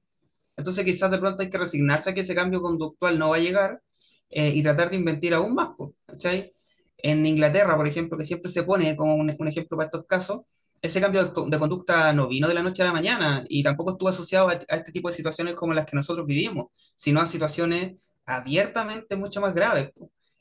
[0.56, 3.40] Entonces quizás de pronto hay que resignarse a que ese cambio conductual no va a
[3.40, 3.82] llegar
[4.30, 5.74] eh, y tratar de invertir aún más.
[6.06, 6.52] ¿cachai?
[6.98, 10.46] En Inglaterra, por ejemplo, que siempre se pone como un, un ejemplo para estos casos,
[10.82, 14.08] ese cambio de, conducta no vino de la noche a la mañana y tampoco estuvo
[14.08, 16.66] asociado a, este tipo de situaciones como las que nosotros vivimos,
[16.96, 19.90] sino a situaciones abiertamente mucho más graves.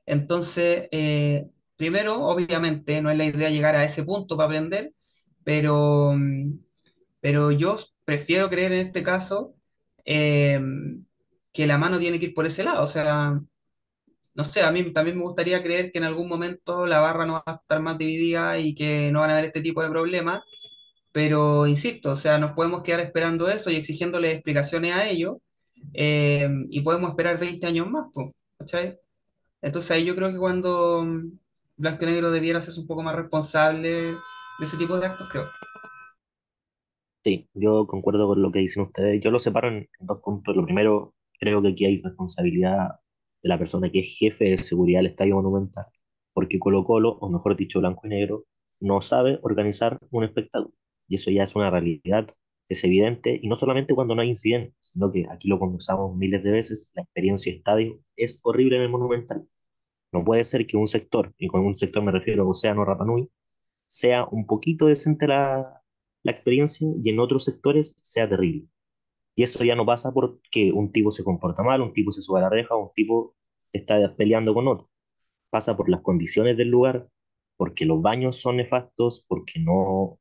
[0.06, 4.94] Entonces, eh, primero, obviamente, no es la idea llegar a ese punto para aprender,
[5.44, 6.16] pero,
[7.20, 9.56] pero yo prefiero creer en este caso
[10.06, 10.60] eh,
[11.54, 12.84] que la mano tiene que ir por ese lado.
[12.84, 13.40] O sea,
[14.34, 17.34] no sé, a mí también me gustaría creer que en algún momento la barra no
[17.34, 20.42] va a estar más dividida y que no van a haber este tipo de problemas,
[21.12, 25.38] pero insisto, o sea, nos podemos quedar esperando eso y exigiéndole explicaciones a ellos
[25.94, 28.08] eh, y podemos esperar 20 años más,
[28.58, 28.98] ¿cachai?
[29.62, 31.32] Entonces ahí yo creo que cuando mm,
[31.78, 35.50] Blanco y Negro debiera ser un poco más responsable de ese tipo de actos, creo.
[37.24, 39.22] Sí, yo concuerdo con lo que dicen ustedes.
[39.22, 40.56] Yo lo separo en, dos puntos.
[40.56, 43.00] Lo primero, creo que aquí hay responsabilidad
[43.42, 45.86] de la persona que es jefe de seguridad del Estadio Monumental,
[46.34, 48.46] porque Colo Colo, o mejor dicho, Blanco y Negro,
[48.80, 50.74] no sabe organizar un espectáculo.
[51.08, 52.30] Y eso ya es una realidad,
[52.70, 56.44] es evidente, y no solamente cuando no hay incidentes, sino que aquí lo conversamos miles
[56.44, 59.46] de veces, la experiencia estadio es horrible en el Monumental.
[60.12, 63.30] No puede ser que un sector, y con un sector me refiero a Océano Rapanui,
[63.88, 65.82] sea un poquito decente la,
[66.24, 68.68] la experiencia y en otros sectores sea terrible.
[69.36, 72.40] Y eso ya no pasa porque un tipo se comporta mal, un tipo se sube
[72.40, 73.36] a la reja, un tipo
[73.72, 74.90] está peleando con otro.
[75.50, 77.10] Pasa por las condiciones del lugar,
[77.58, 80.20] porque los baños son nefastos, porque no,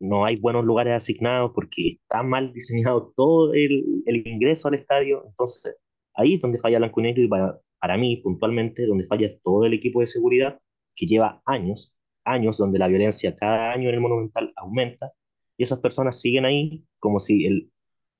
[0.00, 5.24] no hay buenos lugares asignados, porque está mal diseñado todo el, el ingreso al estadio.
[5.26, 5.76] Entonces,
[6.14, 9.64] ahí es donde falla Blanco y Negro y para, para mí, puntualmente, donde falla todo
[9.66, 10.60] el equipo de seguridad,
[10.94, 11.94] que lleva años,
[12.24, 15.12] años donde la violencia cada año en el Monumental aumenta,
[15.56, 17.70] y esas personas siguen ahí como si, el,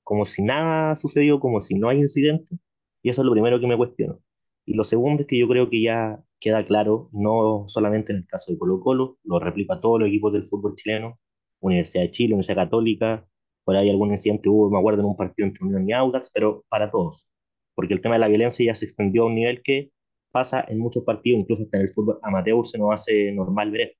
[0.05, 2.57] como si nada ha sucedido, como si no hay incidente,
[3.03, 4.21] y eso es lo primero que me cuestiono.
[4.65, 8.27] Y lo segundo es que yo creo que ya queda claro, no solamente en el
[8.27, 11.19] caso de Colo Colo, lo replica todos los equipos del fútbol chileno,
[11.59, 13.27] Universidad de Chile, Universidad Católica,
[13.63, 16.65] por ahí algún incidente hubo, me acuerdo, en un partido entre Unión y Audax, pero
[16.69, 17.27] para todos,
[17.75, 19.91] porque el tema de la violencia ya se extendió a un nivel que
[20.31, 23.95] pasa en muchos partidos, incluso hasta en el fútbol amateur se nos hace normal ver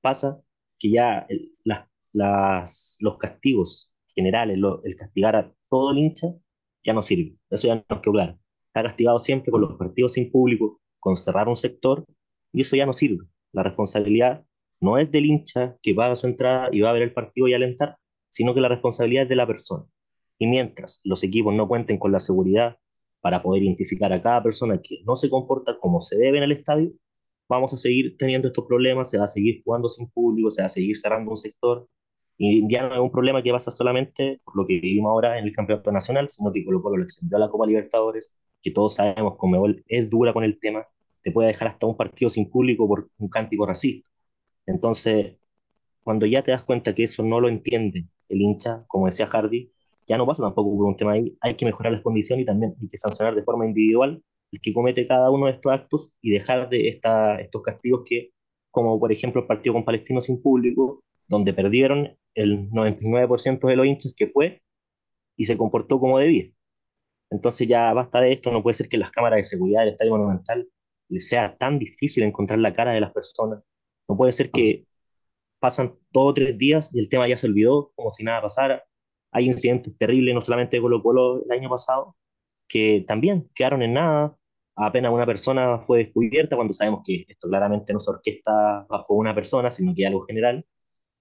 [0.00, 0.38] Pasa
[0.78, 1.26] que ya
[1.64, 6.28] las, las, los castigos generales, el castigar a todo el hincha,
[6.84, 8.38] ya no sirve, eso ya nos quedó claro
[8.74, 12.04] está castigado siempre con los partidos sin público, con cerrar un sector,
[12.52, 13.24] y eso ya no sirve.
[13.52, 14.44] La responsabilidad
[14.80, 17.54] no es del hincha que paga su entrada y va a ver el partido y
[17.54, 17.98] alentar,
[18.30, 19.84] sino que la responsabilidad es de la persona.
[20.40, 22.76] Y mientras los equipos no cuenten con la seguridad
[23.20, 26.52] para poder identificar a cada persona que no se comporta como se debe en el
[26.52, 26.90] estadio,
[27.48, 30.66] vamos a seguir teniendo estos problemas, se va a seguir jugando sin público, se va
[30.66, 31.88] a seguir cerrando un sector,
[32.38, 35.92] no es un problema que pasa solamente por lo que vivimos ahora en el campeonato
[35.92, 39.84] nacional, sino que Colo Colo lo extendió a la Copa Libertadores, que todos sabemos que
[39.88, 40.86] es dura con el tema,
[41.22, 44.10] te puede dejar hasta un partido sin público por un cántico racista.
[44.66, 45.36] Entonces,
[46.02, 49.72] cuando ya te das cuenta que eso no lo entiende el hincha, como decía Hardy,
[50.06, 52.74] ya no pasa tampoco por un tema ahí, hay que mejorar las condiciones y también
[52.80, 56.30] hay que sancionar de forma individual el que comete cada uno de estos actos y
[56.30, 58.30] dejar de esta, estos castigos que,
[58.70, 63.86] como por ejemplo el partido con Palestino sin público, donde perdieron el 99% de los
[63.86, 64.62] hinchas que fue
[65.36, 66.50] y se comportó como debía.
[67.30, 70.12] Entonces ya basta de esto, no puede ser que las cámaras de seguridad del Estadio
[70.12, 70.68] Monumental
[71.08, 73.62] les sea tan difícil encontrar la cara de las personas.
[74.08, 74.86] No puede ser que
[75.58, 78.84] pasan todos tres días y el tema ya se olvidó, como si nada pasara.
[79.32, 82.16] Hay incidentes terribles, no solamente de Colo Colo el año pasado,
[82.68, 84.36] que también quedaron en nada.
[84.76, 89.34] Apenas una persona fue descubierta cuando sabemos que esto claramente no se orquesta bajo una
[89.34, 90.66] persona, sino que algo general.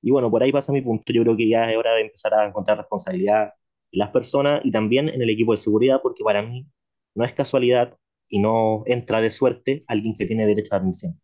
[0.04, 1.14] Y bueno, por ahí pasa mi punto.
[1.14, 3.54] Yo creo que ya es hora de empezar a encontrar responsabilidad
[3.92, 6.68] las personas y también en el equipo de seguridad, porque para mí
[7.16, 7.98] no es casualidad
[8.30, 11.20] y no entra de suerte alguien que tiene derecho a admisión.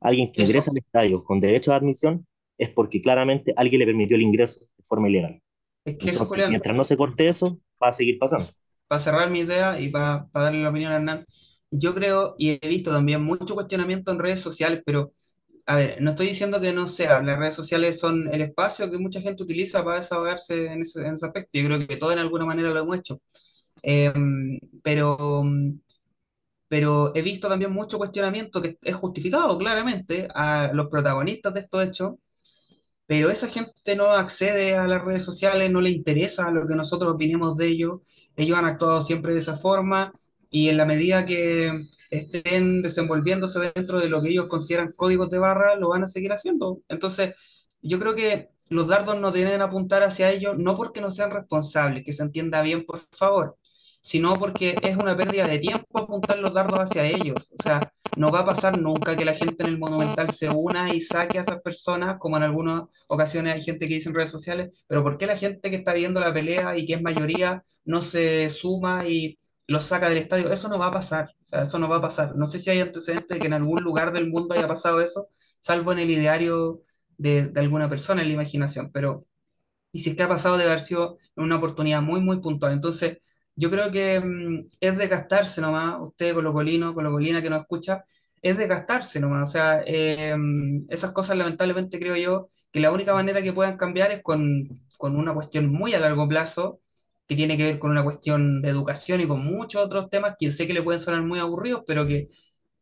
[0.00, 2.26] Alguien que ingresa al estadio con derecho a admisión
[2.58, 5.40] es porque claramente alguien le permitió el ingreso de forma ilegal.
[5.84, 8.46] Entonces, mientras no se corte eso, va a seguir pasando.
[8.86, 11.24] Para cerrar mi idea y para, para darle la opinión a Hernán,
[11.70, 15.12] yo creo y he visto también mucho cuestionamiento en redes sociales, pero
[15.68, 18.98] a ver, no estoy diciendo que no sea, las redes sociales son el espacio que
[18.98, 21.50] mucha gente utiliza para desahogarse en ese, aspecto.
[21.52, 23.20] Yo creo que todos en alguna manera lo hemos hecho.
[23.82, 25.42] Em, pero,
[26.68, 31.84] pero he visto también mucho cuestionamiento que es justificado claramente a los protagonistas de estos
[31.86, 32.14] hechos,
[33.06, 37.14] pero esa gente no accede a las redes sociales, no le interesa lo que nosotros
[37.14, 38.00] opinemos de ellos.
[38.36, 40.12] Ellos han actuado siempre de esa forma
[40.50, 45.38] y en la medida que estén desenvolviéndose dentro de lo que ellos consideran códigos de
[45.38, 46.80] barra, lo van a seguir haciendo.
[46.88, 47.34] Entonces,
[47.82, 52.04] yo creo que los dardos no deben apuntar hacia ellos, no porque no sean responsables,
[52.04, 53.56] que se entienda bien, por favor,
[54.00, 57.52] sino porque es una pérdida de tiempo apuntar los dardos hacia ellos.
[57.58, 57.80] O sea,
[58.16, 61.38] no va a pasar nunca que la gente en el Monumental se una y saque
[61.38, 65.02] a esas personas, como en algunas ocasiones hay gente que dice en redes sociales, pero
[65.02, 68.50] ¿por qué la gente que está viendo la pelea y que es mayoría no se
[68.50, 70.52] suma y los saca del estadio?
[70.52, 72.36] Eso no va a pasar eso no va a pasar.
[72.36, 75.28] No sé si hay antecedentes de que en algún lugar del mundo haya pasado eso,
[75.60, 76.82] salvo en el ideario
[77.16, 78.90] de, alguna persona, en la imaginación.
[78.92, 79.26] Pero,
[79.92, 82.72] y si es que ha pasado, debe haber sido una oportunidad muy, muy puntual.
[82.74, 83.18] Entonces,
[83.56, 88.04] yo creo que mm, es desgastarse nomás, usted colocolino, colocolina que nos escucha,
[88.42, 89.48] es desgastarse nomás.
[89.48, 93.76] O sea, eh, mm, esas cosas lamentablemente creo yo que la única manera que puedan
[93.76, 96.80] cambiar es con, con una cuestión muy a largo plazo,
[97.28, 100.50] que tiene que ver con una cuestión de educación y con muchos otros temas que
[100.50, 102.28] sé que le pueden sonar muy aburridos, pero que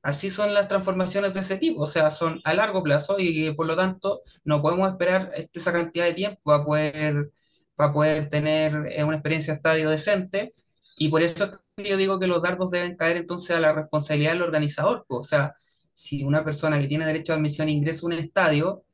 [0.03, 3.55] así son las transformaciones de ese tipo, o sea, son a largo plazo y que
[3.55, 7.33] por lo tanto no podemos esperar este, esa cantidad de tiempo para poder,
[7.75, 10.55] para poder tener eh, una experiencia estadio decente.
[10.97, 14.43] Y por eso yo digo que los dardos deben caer entonces a la responsabilidad del
[14.43, 15.05] organizador.
[15.09, 15.55] O sea,
[15.95, 18.85] si una persona que tiene derecho a admisión ingresa a un estadio,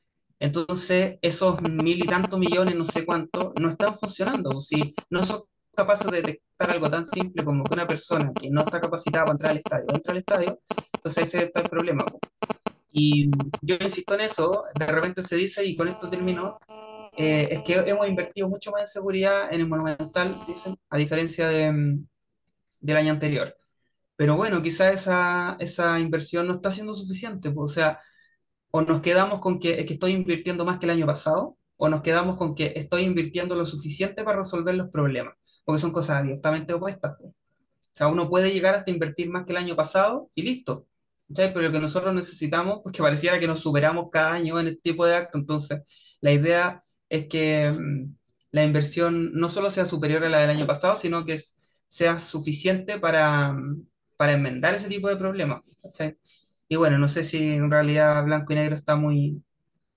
[0.42, 4.60] entonces esos mil y tantos millones, no sé cuánto, no están funcionando.
[4.60, 8.62] Si no son capaces de detectar algo tan simple como que una persona que no
[8.62, 10.60] está capacitada para entrar al estadio entra al estadio,
[10.94, 12.04] entonces ese está el problema.
[12.90, 16.58] Y yo insisto en eso, de repente se dice, y con esto termino,
[17.16, 21.46] eh, es que hemos invertido mucho más en seguridad en el Monumental, dicen, a diferencia
[21.48, 22.06] de, mm,
[22.80, 23.56] del año anterior.
[24.16, 28.00] Pero bueno, quizá esa, esa inversión no está siendo suficiente, pues, o sea,
[28.72, 31.88] o nos quedamos con que, es que estoy invirtiendo más que el año pasado, o
[31.88, 36.18] nos quedamos con que estoy invirtiendo lo suficiente para resolver los problemas, porque son cosas
[36.18, 37.16] abiertamente opuestas.
[37.18, 37.32] pues.
[37.32, 40.86] O sea, uno puede llegar hasta invertir más que el año pasado y listo.
[41.28, 41.52] ¿cachai?
[41.52, 45.06] Pero lo que nosotros necesitamos, porque pareciera que nos superamos cada año en este tipo
[45.06, 45.82] de actos, entonces
[46.20, 48.14] la idea es que mm,
[48.52, 51.38] la inversión no solo sea superior a la del año pasado, sino que
[51.88, 55.62] sea suficiente para, mm, para enmendar ese tipo de problemas.
[55.82, 56.16] ¿cachai?
[56.72, 59.42] Y bueno, no sé si en realidad Blanco y Negro está muy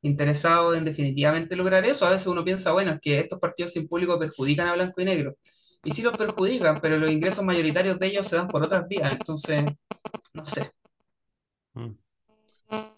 [0.02, 2.06] interesado en definitivamente lograr eso.
[2.06, 5.06] A veces uno piensa, bueno, es que estos partidos sin público perjudican a Blanco y
[5.06, 5.38] Negro.
[5.86, 9.10] Y sí los perjudican, pero los ingresos mayoritarios de ellos se dan por otras vías.
[9.14, 9.64] Entonces,
[10.34, 10.70] no sé.
[11.76, 11.92] Mm.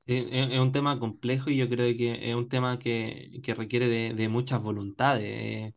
[0.07, 4.15] Es un tema complejo y yo creo que es un tema que, que requiere de,
[4.15, 5.75] de muchas voluntades.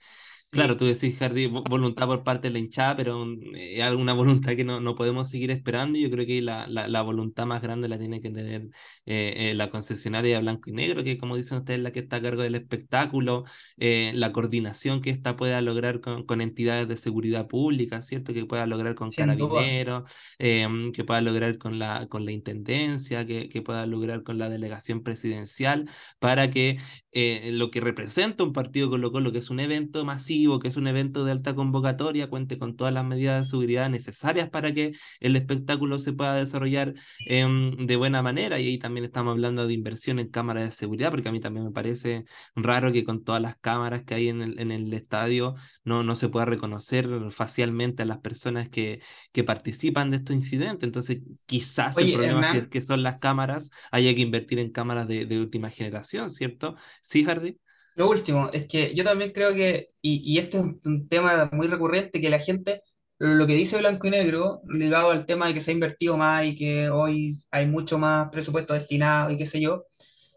[0.53, 3.83] Eh, Claro, tú decís, Hardy, vo- voluntad por parte de la hinchada, pero mm, es
[3.83, 4.15] alguna
[4.49, 5.97] voluntad que no, no podemos seguir esperando.
[5.97, 8.63] y Yo creo que la, la, la voluntad más grande la tiene que tener
[9.07, 12.17] eh, eh, la concesionaria blanco y negro, que como dicen ustedes, es la que está
[12.17, 13.45] a cargo del espectáculo,
[13.77, 18.33] eh, la coordinación que ésta pueda lograr con, con entidades de seguridad pública, ¿cierto?
[18.35, 22.33] Que pueda lograr con sin carabineros, eh, mm, que pueda lograr con la, con la
[22.33, 26.79] intendencia, que, que pueda lograr con la delegación presidencial, para que
[27.13, 30.87] eh, lo que representa un partido Colo-Colo, que es un evento masivo, que es un
[30.87, 35.37] evento de alta convocatoria, cuente con todas las medidas de seguridad necesarias para que el
[35.37, 36.95] espectáculo se pueda desarrollar
[37.27, 38.59] em, de buena manera.
[38.59, 41.67] Y ahí también estamos hablando de inversión en cámaras de seguridad, porque a mí también
[41.67, 42.25] me parece
[42.55, 46.15] raro que con todas las cámaras que hay en el, en el estadio no, no
[46.17, 49.01] se pueda reconocer facialmente a las personas que,
[49.33, 50.87] que participan de estos incidentes.
[50.87, 54.59] Entonces, quizás el Oye, problema, si es Hernán, que son las cámaras, haya que invertir
[54.59, 56.77] en cámaras de, de última generación, ¿cierto?
[57.03, 57.59] Sí, Hardy.
[58.01, 61.67] Lo último, es que yo también creo que, y, y este es un, tema muy
[61.69, 62.83] recurrente, que la gente,
[63.19, 66.47] lo que dice Blanco y Negro, ligado al tema de que se ha invertido más
[66.47, 69.85] y que hoy hay mucho más presupuesto destinado y qué sé yo,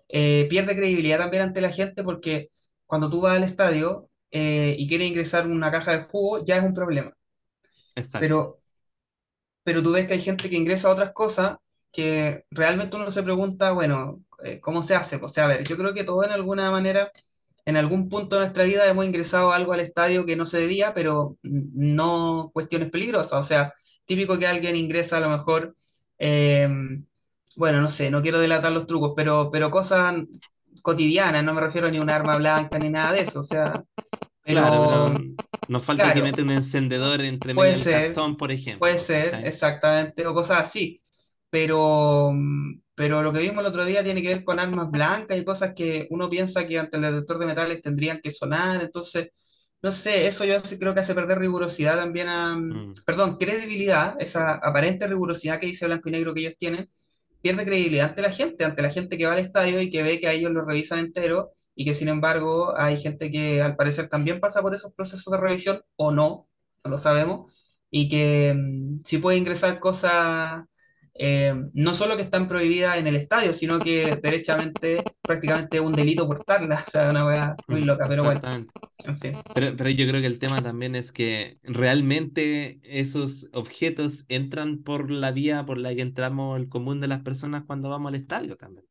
[0.09, 2.49] eh, pierde credibilidad también ante la gente porque
[2.85, 6.63] cuando tú vas al estadio eh, y quieres ingresar una caja de jugo, ya es
[6.63, 7.13] un problema.
[7.95, 8.19] Exacto.
[8.19, 8.59] Pero,
[9.63, 11.57] pero tú ves que hay gente que ingresa a otras cosas
[11.93, 15.17] que realmente uno se pregunta, bueno, eh, ¿cómo se hace?
[15.21, 17.11] O sea, a ver, yo creo que todos en alguna manera,
[17.65, 20.93] en algún punto de nuestra vida hemos ingresado algo al estadio que no se debía,
[20.93, 23.33] pero no cuestiones peligrosas.
[23.33, 23.73] O sea,
[24.05, 25.75] típico que alguien ingresa a lo mejor,
[26.19, 26.67] eh,
[27.55, 30.15] bueno, no sé, no quiero delatar los trucos, pero, pero cosas
[30.81, 33.39] cotidianas, no me refiero ni a un arma blanca ni nada de eso.
[33.41, 33.73] O sea,
[34.45, 35.13] Claro, pero
[35.67, 38.13] nos falta que mete un encendedor entre puede medio del ser.
[38.37, 39.43] por Puede ejemplo, ser, ¿cachai?
[39.43, 41.01] exactamente, o cosas así.
[41.49, 45.37] Pero, mm, pero lo que vimos el otro día tiene que ver con armas blancas
[45.37, 48.81] y cosas que uno piensa que ante el detector de metales tendrían que sonar.
[48.83, 49.29] Entonces,
[49.81, 53.37] no sé, eso yo sí creo que hace perder rigurosidad también a, mm, Mm, perdón,
[53.37, 56.89] credibilidad, esa aparente rigurosidad que dice blanco y negro que ellos tienen,
[57.41, 60.19] pierde credibilidad ante la gente, ante la gente que va al estadio y que ve
[60.19, 64.07] que a ellos lo revisan entero y que sin embargo hay gente que al parecer
[64.09, 66.47] también pasa por esos procesos de revisión o no,
[66.83, 67.53] no lo sabemos,
[67.89, 70.63] y que mm, sí puede ingresar cosas
[71.15, 75.93] eh, no solo que están prohibidas en el estadio, sino que derechamente prácticamente es un
[75.93, 78.73] delito portarlas, o sea, una weá muy mm, loca, pero bueno, exactamente.
[79.03, 79.33] en fin.
[79.53, 85.11] Pero, pero yo creo que el tema también es que realmente esos objetos entran por
[85.11, 88.57] la vía por la que entramos el común de las personas cuando vamos al estadio
[88.57, 88.85] también,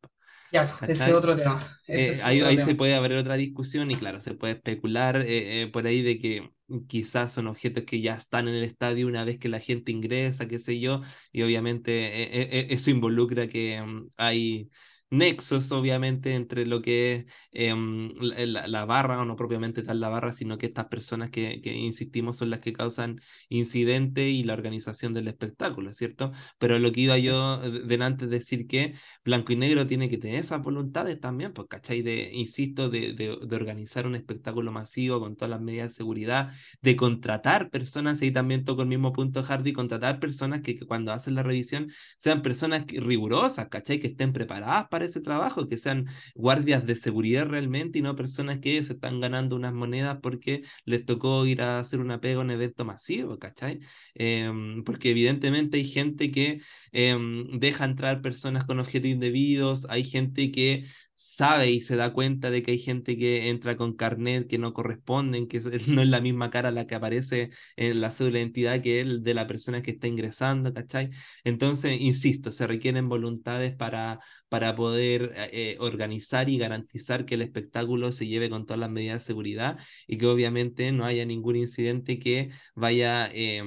[0.52, 3.34] Ya, ese es otro tema, ese eh, es ahí, otro ahí se puede haber otra
[3.34, 6.52] discusión y claro, se puede especular eh, por ahí de que
[6.88, 10.48] quizás son objetos que ya están en el estadio una vez que la gente ingresa,
[10.48, 11.02] qué sé yo,
[11.32, 14.70] y obviamente eh, eh, eh, eso involucra que mm, hay
[15.12, 20.32] nexos, obviamente, entre lo que es em, la, barra, o no propiamente tal la barra,
[20.32, 25.14] sino que estas personas que, que insistimos son las que causan incidente y la organización
[25.14, 26.32] del espectáculo, ¿cierto?
[26.58, 28.94] Pero lo que iba yo delante de decir que
[29.24, 32.02] Blanco y Negro tiene que tener esas voluntades también, pues, ¿cachai?
[32.02, 36.52] De, insisto, de, de, de organizar un espectáculo masivo con todas las medidas de seguridad,
[36.80, 41.12] de contratar personas, y también toco el mismo punto, Hardy, contratar personas que, que cuando
[41.12, 44.00] hacen la revisión sean personas rigurosas, ¿cachai?
[44.00, 48.58] Que estén preparadas para ese trabajo, que sean guardias de seguridad realmente y no personas
[48.60, 52.46] que se están ganando unas monedas porque les tocó ir a hacer una pega en
[52.46, 53.80] un evento masivo, ¿cachai?
[54.14, 56.60] Em, porque evidentemente hay gente que
[56.92, 60.84] em, deja entrar personas con objetos indebidos, hay gente que
[61.14, 64.72] sabe y se da cuenta de que hay gente que entra con carnet que no
[64.72, 68.82] corresponden, que no es la misma cara la que aparece en la cédula de identidad
[68.82, 71.10] que el de la persona que está ingresando, ¿cachai?
[71.44, 78.12] Entonces, insisto, se requieren voluntades para, para poder eh, organizar y garantizar que el espectáculo
[78.12, 82.18] se lleve con todas las medidas de seguridad y que obviamente no haya ningún incidente
[82.18, 83.28] que vaya...
[83.32, 83.62] Eh,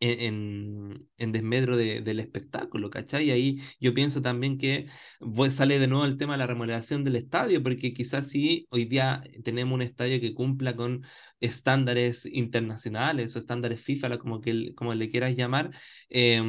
[0.00, 3.26] en, en desmedro de, del espectáculo, ¿cachai?
[3.26, 4.86] Y ahí yo pienso también que
[5.18, 8.84] pues, sale de nuevo el tema de la remodelación del estadio, porque quizás si hoy
[8.84, 11.04] día tenemos un estadio que cumpla con
[11.40, 15.70] estándares internacionales o estándares FIFA, como, que, como le quieras llamar,
[16.10, 16.42] eh,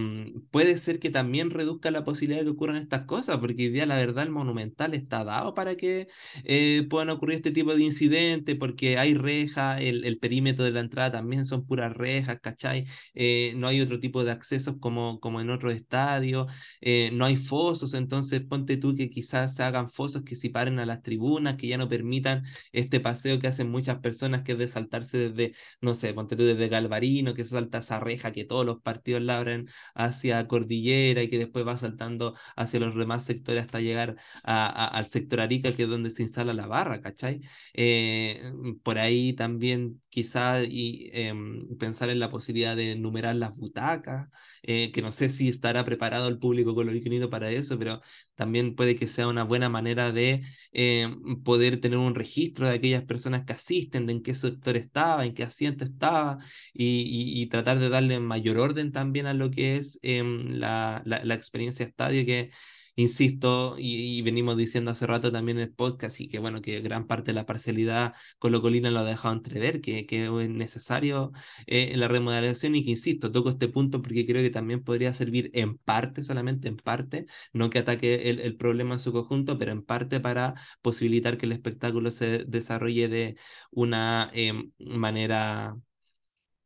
[0.52, 3.86] puede ser que también reduzca la posibilidad de que ocurran estas cosas, porque hoy día
[3.86, 6.08] la verdad el monumental está dado para que
[6.43, 10.80] eh, puedan ocurrir este tipo de incidentes, porque hay rejas, el, el, perímetro de la
[10.82, 12.86] entrada también son puras rejas, ¿cachai?
[13.14, 17.26] Eh, eh, no hay otro tipo de accesos como, como en otros estadios, eh, no
[17.26, 21.56] hay fosos, entonces ponte tú que quizás se hagan fosos que separen a las tribunas,
[21.58, 25.56] que ya no permitan este paseo que hacen muchas personas, que es de saltarse desde,
[25.82, 29.22] no sé, ponte tú desde Galvarino, que se salta esa reja que todos los partidos
[29.22, 34.16] la abren hacia Cordillera y que después va saltando hacia los demás sectores hasta llegar
[34.44, 37.42] al sector Arica, que es donde se instala la barra, ¿cachai?
[37.74, 38.42] Eh,
[38.84, 44.30] por ahí también quizás y em, pensar en la posibilidad de numerar las butacas,
[44.64, 48.02] eh, que no sé si estará preparado el público colorido para eso, pero
[48.36, 51.08] también puede que sea una buena manera de eh,
[51.44, 55.34] poder tener un registro de aquellas personas que asisten, de en qué sector estaba, en
[55.34, 56.38] qué asiento estaba,
[56.74, 61.34] y, tratar de darle mayor orden también a lo que es em, la, la, la
[61.34, 62.52] experiencia estadio que
[62.98, 67.08] insisto, y, venimos diciendo hace rato también en el podcast, y que bueno, que gran
[67.08, 71.32] parte de la parcialidad colocolina lo ha dejado entrever, que, que es necesario
[71.68, 75.50] eh, la remodelación, y que insisto, toco este punto porque creo que también podría servir
[75.54, 79.72] en parte, solamente en parte, no que ataque el, el problema en su conjunto, pero
[79.72, 83.38] en parte para posibilitar que el espectáculo se desarrolle de
[83.72, 85.78] una em, manera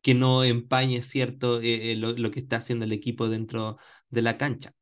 [0.01, 3.77] que no empañe cierto eh, eh, lo, lo, que está haciendo el equipo dentro
[4.09, 4.73] de la cancha.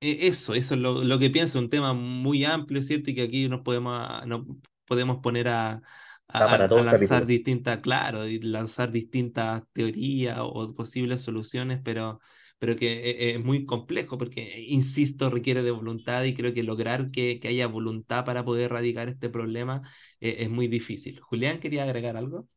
[0.00, 3.10] E, eso, eso es lo, lo, que pienso, un tema muy amplio, ¿cierto?
[3.10, 4.46] Y que aquí nos podemos, no
[4.86, 5.82] podemos poner a,
[6.28, 12.20] a, a lanzar distintas, claro, lanzar distintas teorías o, posibles soluciones, pero,
[12.58, 16.62] pero que e, e, es, muy complejo porque, insisto, requiere de voluntad y creo que
[16.62, 19.82] lograr que, que haya voluntad para poder erradicar este problema
[20.20, 21.20] eh, es muy difícil.
[21.20, 22.48] Julián, ¿quería agregar algo?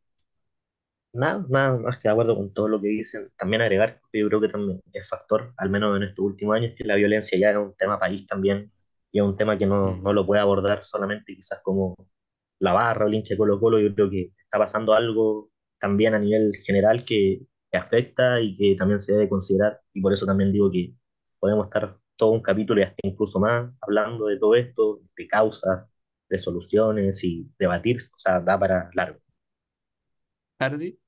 [1.14, 3.30] Nada, nada más que de acuerdo con todo lo que dicen.
[3.38, 6.86] También agregar, yo creo que también es factor, al menos en estos últimos años, que
[6.86, 8.72] la violencia ya es un tema país también,
[9.12, 11.96] y es un tema que no, no lo puede abordar solamente quizás como
[12.60, 16.14] la barra o el hincha de Colo Colo, yo creo que está pasando algo también
[16.14, 17.42] a nivel general que,
[17.72, 20.96] que afecta y que también se debe considerar, y por eso también digo que
[21.40, 25.90] podemos estar todo un capítulo y hasta incluso más hablando de todo esto, de causas,
[26.30, 29.20] de soluciones y debatir, o sea, da para largo.
[30.60, 31.01] Hardy.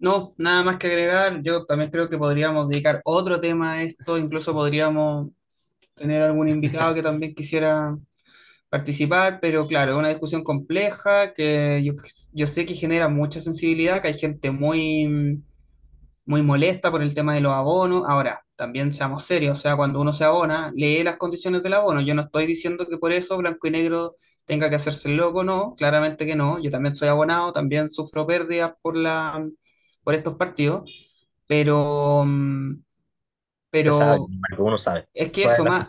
[0.00, 1.42] No, nada más que agregar.
[1.42, 4.18] Yo también creo que podríamos dedicar otro tema a esto.
[4.18, 5.28] Incluso podríamos
[5.94, 7.96] tener algún invitado que también quisiera
[8.70, 11.94] participar, pero claro, es una discusión compleja que yo,
[12.32, 15.42] yo, sé que genera mucha sensibilidad, que hay gente muy,
[16.24, 18.04] muy molesta por el tema de los abonos.
[18.06, 22.00] Ahora, también seamos serios, o sea, cuando uno se abona, lee las condiciones del abono.
[22.00, 25.74] Yo no estoy diciendo que por eso blanco y negro tenga que hacerse loco, no,
[25.76, 26.58] claramente que no.
[26.62, 29.44] Yo también soy abonado, también sufro pérdidas por la
[30.02, 30.90] por estos partidos,
[31.46, 32.24] pero...
[32.26, 32.82] Mm,
[33.70, 34.18] pero sabe,
[34.58, 35.08] uno sabe.
[35.14, 35.88] Es que eso, más...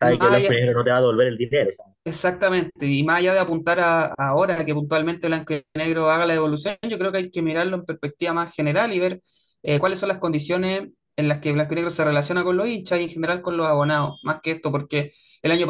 [0.00, 1.70] Sabe que no te va a devolver el dinero.
[1.72, 1.94] ¿sabes?
[2.04, 6.24] Exactamente, y más allá de apuntar a, a ahora que puntualmente Blanco y Negro haga
[6.24, 9.20] la devolución, yo creo que hay que mirarlo en perspectiva más general y ver
[9.62, 12.66] eh, cuáles son las condiciones en las que Blanco y Negro se relaciona con los
[12.66, 15.66] hinchas y en general con los abonados, más que esto, porque el año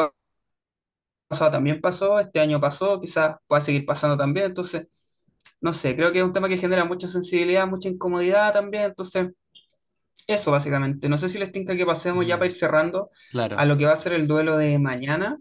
[1.29, 4.87] pasado también pasó, este año pasó, quizás pueda seguir pasando también, entonces
[5.61, 9.29] no sé, creo que es un tema que genera mucha sensibilidad, mucha incomodidad también, entonces
[10.27, 11.09] Eso básicamente.
[11.09, 13.11] No sé si les tinca que pasemos ya para ir Mm, cerrando
[13.55, 13.67] a Claro.
[13.67, 15.39] lo que va a ser el duelo de mañana.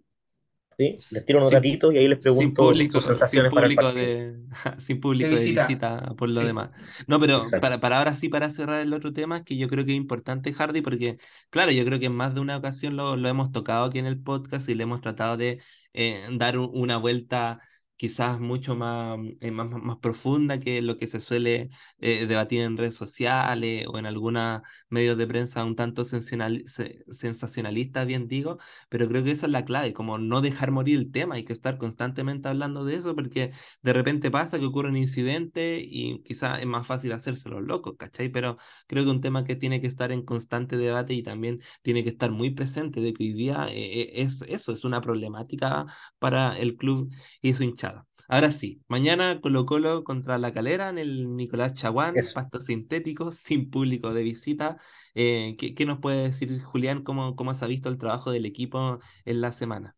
[0.78, 1.06] ¿sí?
[1.10, 3.68] Les tiro unos Sin, datitos y ahí les sin pregunto sus público, sin sensaciones para
[3.68, 3.94] el público partido.
[3.94, 4.38] de,
[4.80, 5.48] sin público de visita.
[5.48, 6.46] visita por lo Sí.
[6.46, 6.70] demás.
[7.08, 9.86] No, pero para, para ahora sí, para cerrar el otro tema, es que yo creo
[9.86, 11.18] que es importante, Hardy, porque,
[11.50, 14.06] claro, yo creo que en más de una ocasión lo, lo hemos tocado aquí en
[14.06, 15.62] el podcast y le hemos tratado de
[15.94, 17.60] eh, dar una vuelta
[18.00, 21.70] quizás mucho más, eh, más, más profunda que lo que se suele
[22.00, 27.04] eh, debatir en redes sociales o en algunos medios de prensa un tanto sensacional, se-
[27.12, 28.58] sensacionalistas, bien digo
[28.90, 31.54] pero creo que esa es la clave, como no dejar morir el tema, hay que
[31.54, 36.60] estar constantemente hablando de eso porque de repente pasa que ocurre un incidente y quizás
[36.60, 38.30] es más fácil hacerse los locos, ¿cachai?
[38.30, 42.04] Pero creo que un tema que tiene que estar en constante debate y también tiene
[42.04, 45.86] que estar muy presente de que hoy día eh, eh, es eso, es una problemática
[46.20, 47.89] para el club y su hinchada.
[48.30, 52.34] Ahora sí, mañana Colo Colo contra La Calera en el Nicolás Chaguán, Eso.
[52.34, 54.78] pasto sintético, sin público de visita.
[55.16, 57.04] Eh, ¿qué, qué nos puede decir Julián?
[57.04, 59.98] ¿Cómo, cómo se ha visto el trabajo del equipo en la semana?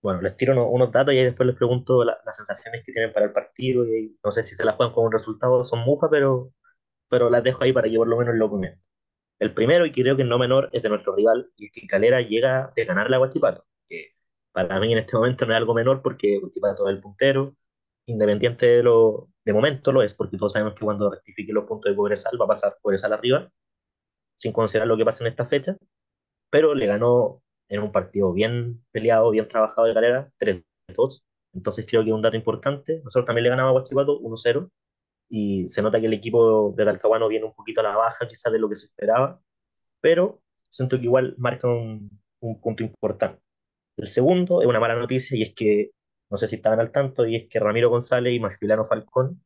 [0.00, 2.92] Bueno, les tiro unos, unos datos y ahí después les pregunto la- las sensaciones que
[2.92, 5.80] tienen para el partido y no sé si se las juegan con un resultado, son
[5.80, 6.52] mujas, pero,
[7.08, 8.82] pero las dejo ahí para que por lo menos lo comenten.
[9.40, 12.20] El primero, y creo que no menor, es de nuestro rival, y es que Calera
[12.22, 13.77] llega de ganar la Huachipato, que
[14.52, 17.56] para mí en este momento no es algo menor porque Huachipato es el puntero,
[18.06, 21.90] independiente de lo, de momento lo es, porque todos sabemos que cuando rectifique los puntos
[21.90, 23.50] de Cobresal va a pasar Cobresal arriba,
[24.36, 25.76] sin considerar lo que pasa en esta fecha,
[26.50, 31.24] pero le ganó en un partido bien peleado, bien trabajado de Calera, 3-2,
[31.54, 34.70] entonces creo que es un dato importante, nosotros también le ganamos a Huachipato 1-0,
[35.30, 38.52] y se nota que el equipo de Talcahuano viene un poquito a la baja quizás
[38.52, 39.40] de lo que se esperaba,
[40.00, 40.40] pero
[40.70, 42.10] siento que igual marca un
[42.62, 43.42] punto importante.
[43.98, 45.90] El segundo es una mala noticia y es que,
[46.30, 49.42] no sé si estaban al tanto, y es que Ramiro González y Maximiliano Falcón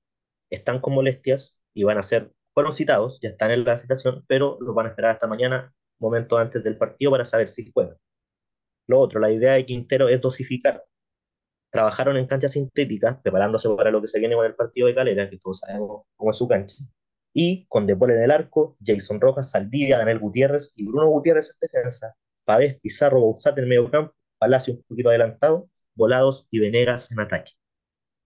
[0.50, 4.58] están con molestias y van a ser, fueron citados, ya están en la citación, pero
[4.60, 7.96] los van a esperar hasta mañana, momento antes del partido, para saber si juegan.
[8.86, 10.84] Lo otro, la idea de Quintero es dosificar.
[11.70, 15.30] Trabajaron en canchas sintéticas, preparándose para lo que se viene con el partido de Calera,
[15.30, 16.76] que todos sabemos cómo es su cancha.
[17.32, 21.54] Y con De Paul en el arco, Jason Rojas, Saldivia, Daniel Gutiérrez y Bruno Gutiérrez
[21.54, 27.12] en defensa, Pavés, Pizarro, Bauzat en medio campo, Palacio un poquito adelantado, Volados y Venegas
[27.12, 27.52] en ataque.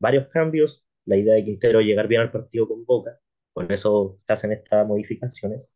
[0.00, 3.20] Varios cambios, la idea de Quintero llegar bien al partido con Boca,
[3.52, 5.70] con eso se hacen estas modificaciones.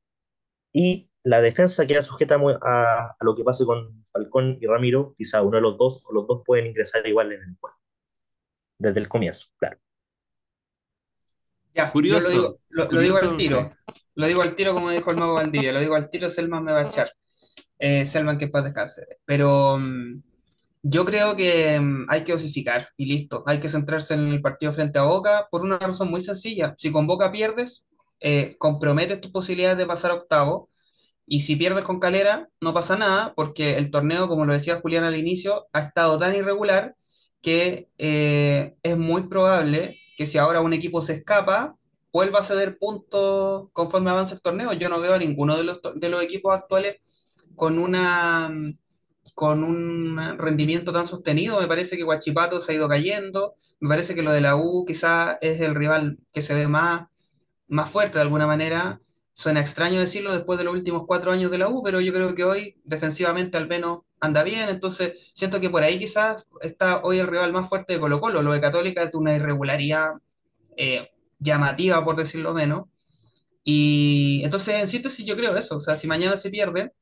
[0.72, 5.42] Y la defensa queda sujeta a, a lo que pase con Falcón y Ramiro, quizá
[5.42, 7.76] uno de los dos o los dos pueden ingresar igual en el juego,
[8.78, 9.78] desde el comienzo, claro.
[11.74, 13.70] Ya, yo lo Curioso, digo, lo, lo digo curioso al tiro.
[14.14, 15.72] Lo digo al tiro como dijo el mago Valdivia.
[15.72, 17.12] Lo digo al tiro, Selman me va a echar.
[17.78, 19.06] Eh, Selman que paz descanse.
[19.26, 20.22] Pero mm,
[20.82, 23.42] yo creo que mm, hay que dosificar y listo.
[23.46, 26.74] Hay que centrarse en el partido frente a Boca por una razón muy sencilla.
[26.78, 27.86] Si con Boca pierdes,
[28.20, 30.70] eh, comprometes tus posibilidades de pasar a octavo.
[31.26, 35.04] Y si pierdes con Calera, no pasa nada, porque el torneo, como lo decía Julián
[35.04, 36.96] al inicio, ha estado tan irregular
[37.42, 41.76] que eh, es muy probable que si ahora un equipo se escapa,
[42.12, 44.72] vuelva a ceder puntos conforme avance el torneo.
[44.74, 46.96] Yo no veo a ninguno de los, de los equipos actuales
[47.56, 48.50] con una,
[49.34, 51.60] con un rendimiento tan sostenido.
[51.60, 53.54] Me parece que Huachipato se ha ido cayendo.
[53.80, 57.10] Me parece que lo de la U quizás es el rival que se ve más
[57.70, 59.00] más fuerte de alguna manera.
[59.32, 62.34] Suena extraño decirlo después de los últimos cuatro años de la U, pero yo creo
[62.34, 67.18] que hoy defensivamente al menos anda bien, entonces siento que por ahí quizás está hoy
[67.20, 68.42] el rival más fuerte de Colo Colo.
[68.42, 70.14] Lo de Católica es de una irregularidad
[70.76, 72.86] eh, llamativa, por decirlo menos.
[73.64, 75.76] Y entonces, en síntesis, yo creo eso.
[75.76, 76.92] O sea, si mañana se pierde,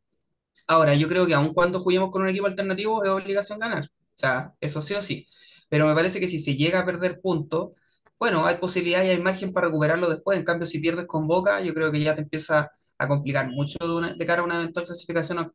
[0.69, 3.85] Ahora, yo creo que aun cuando juguemos con un equipo alternativo es obligación ganar.
[3.87, 5.27] O sea, eso sí o sí.
[5.69, 7.77] Pero me parece que si se llega a perder puntos,
[8.19, 10.39] bueno, hay posibilidad y hay margen para recuperarlo después.
[10.39, 13.79] En cambio, si pierdes con Boca, yo creo que ya te empieza a complicar mucho
[14.17, 15.51] de, cara a una eventual clasificación a.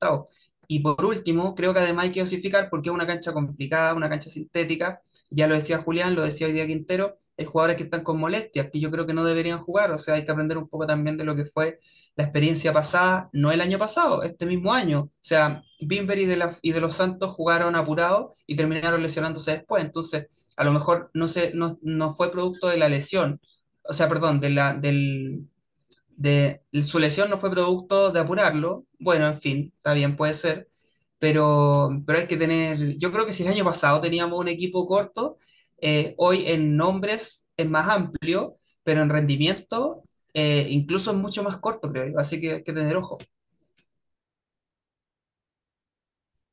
[0.68, 4.10] Y por último, creo que además hay que dosificar porque es una cancha complicada, una
[4.10, 5.02] cancha sintética.
[5.30, 8.70] Ya lo decía Julián, lo decía hoy día Quintero, hay jugadores que están con molestias,
[8.72, 9.92] que yo creo que no deberían jugar.
[9.92, 11.80] O sea, hay que aprender un poco también de lo que fue
[12.16, 15.02] la experiencia pasada, no el año pasado, este mismo año.
[15.02, 19.52] O sea, Bimber y de, la, y de los Santos jugaron apurados y terminaron lesionándose
[19.52, 19.84] después.
[19.84, 20.28] Entonces,
[20.58, 23.42] a lo mejor no, se, no, no fue producto de la lesión,
[23.84, 25.48] o sea, perdón, de la, del,
[26.16, 28.86] de, su lesión no fue producto de apurarlo.
[29.00, 30.70] Bueno, en fin, está bien, puede ser.
[31.20, 34.86] Pero, pero hay que tener, yo creo que si el año pasado teníamos un equipo
[34.88, 35.38] corto,
[35.84, 40.04] eh, hoy en nombres es más amplio, pero en rendimiento
[40.34, 42.20] eh, incluso es mucho más corto, creo yo.
[42.20, 43.18] Así que hay que tener ojo.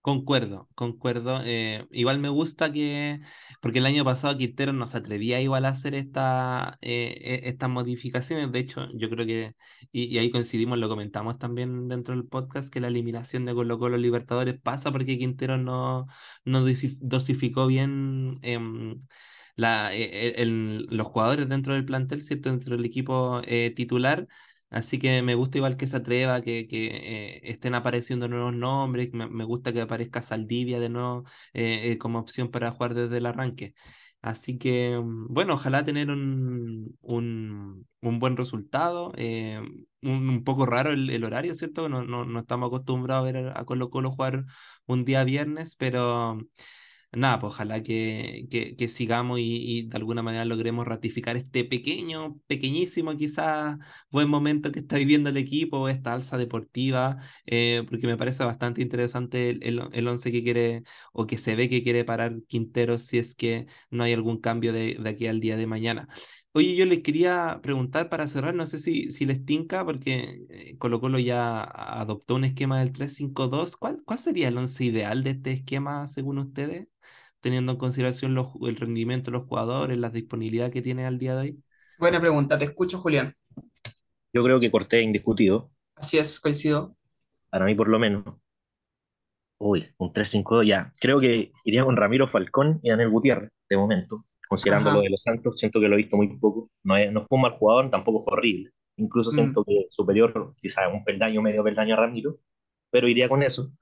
[0.03, 1.43] Concuerdo, concuerdo.
[1.45, 3.21] Eh, igual me gusta que,
[3.61, 7.69] porque el año pasado Quintero no se atrevía igual a hacer esta, eh, e- estas
[7.69, 8.51] modificaciones.
[8.51, 9.55] De hecho, yo creo que,
[9.93, 13.99] y, ahí coincidimos, lo comentamos también dentro del podcast, que la eliminación de Colo Colo
[13.99, 16.07] Libertadores pasa porque Quintero no,
[16.47, 18.99] no dosi- dosificó bien em,
[19.57, 22.49] la, e- e- los jugadores dentro del plantel, ¿cierto?
[22.51, 24.27] Dentro del equipo eh, titular.
[24.71, 26.87] Así que me gusta igual que se atreva, que, que
[27.37, 31.99] eh, estén apareciendo nuevos nombres, me, me gusta que aparezca Saldivia de nuevo eh, eh,
[31.99, 33.75] como opción para jugar desde el arranque.
[34.23, 39.13] Así que, mm, bueno, ojalá tener un, un, un buen resultado.
[39.17, 39.61] eh,
[40.03, 41.89] un, un poco raro el, el horario, ¿cierto?
[41.89, 44.45] No, no, no estamos acostumbrados a ver a Colo Colo jugar
[44.87, 46.39] un día viernes, pero
[47.13, 52.39] nada, pues ojalá que, que, sigamos y, y de alguna manera logremos ratificar este pequeño,
[52.47, 53.79] pequeñísimo quizás
[54.11, 58.83] buen momento que está viviendo el equipo, esta alza deportiva, eh, porque me parece bastante
[58.83, 60.83] interesante el, el, el once que quiere
[61.13, 64.73] o que se ve que quiere parar Quintero si es que no hay algún cambio
[64.73, 66.09] de, de aquí al día de mañana.
[66.53, 70.77] Oye, yo les quería preguntar para cerrar, no sé si, si les tinca, porque eh,
[70.79, 73.77] Colo Colo ya adoptó un esquema del 3-5-2.
[73.77, 76.89] ¿Cuál, cuál sería el once ideal de este esquema según ustedes?
[77.41, 81.35] teniendo en consideración los, el rendimiento de los jugadores, la disponibilidad que tiene al día
[81.37, 81.65] de hoy?
[81.99, 83.33] Buena pregunta, te escucho, Julián.
[84.33, 86.97] Yo creo que Cortés es indiscutido, Así es, coincido.
[87.51, 88.25] para mí por lo menos.
[89.59, 90.93] Uy, un 3-5-2 ya.
[91.01, 94.25] Creo que iría con Ramiro Falcón y Daniel Gutiérrez, de momento.
[94.51, 94.99] Considerando Ajá.
[94.99, 96.71] lo de los Santos, siento que lo he visto muy poco.
[96.85, 98.73] No, es, no fue un mal jugador, tampoco fue horrible.
[98.97, 99.35] Incluso Mm.
[99.35, 102.39] siento que superior, quizás un peldaño, medio peldaño a Ramiro,
[102.91, 103.73] pero iría con eso.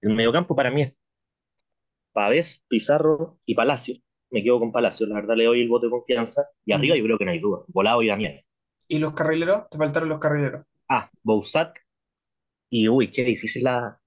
[0.00, 0.94] El mediocampo para mí es
[2.12, 3.96] Pavés, Pizarro y Palacio.
[4.30, 6.46] Me quedo con Palacio, la verdad le doy el voto de confianza.
[6.64, 6.98] Y arriba Mm.
[6.98, 7.64] yo creo que no hay duda.
[7.68, 8.40] Volado y Damián.
[8.88, 9.68] ¿Y los carrileros?
[9.70, 10.64] Te faltaron los carrileros.
[10.88, 11.76] Ah, Bouzat
[12.70, 14.00] y uy, qué difícil la,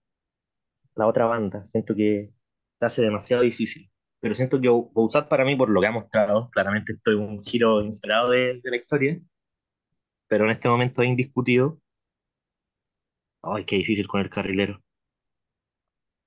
[0.96, 1.66] la otra banda.
[1.68, 2.32] Siento que
[2.80, 3.92] se hace demasiado difícil.
[4.26, 7.44] Pero siento que Bouzat para mí, por lo que ha mostrado, claramente estoy en un
[7.44, 9.20] giro inesperado de, de la historia,
[10.28, 11.80] pero en este momento es indiscutido.
[13.44, 14.82] Ay, qué difícil con el carrilero.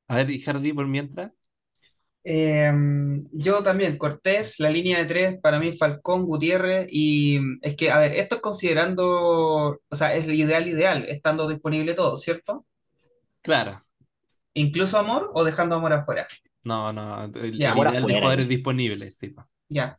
[0.06, 1.32] A ver, y Hardy, por mientras.
[2.22, 2.72] Eh,
[3.32, 7.98] yo también, Cortés, la línea de tres, para mí Falcón, Gutiérrez, y es que, a
[7.98, 12.64] ver, esto es considerando, o sea, es el ideal ideal, estando disponible todo, ¿cierto?
[13.42, 13.82] Claro.
[14.54, 16.28] Incluso Amor o dejando Amor afuera.
[16.64, 17.72] No, no, el, Ya.
[17.80, 18.48] el de afuera, jugadores ya.
[18.48, 19.28] disponibles, sí.
[19.30, 19.48] pa.
[19.68, 19.96] Ya.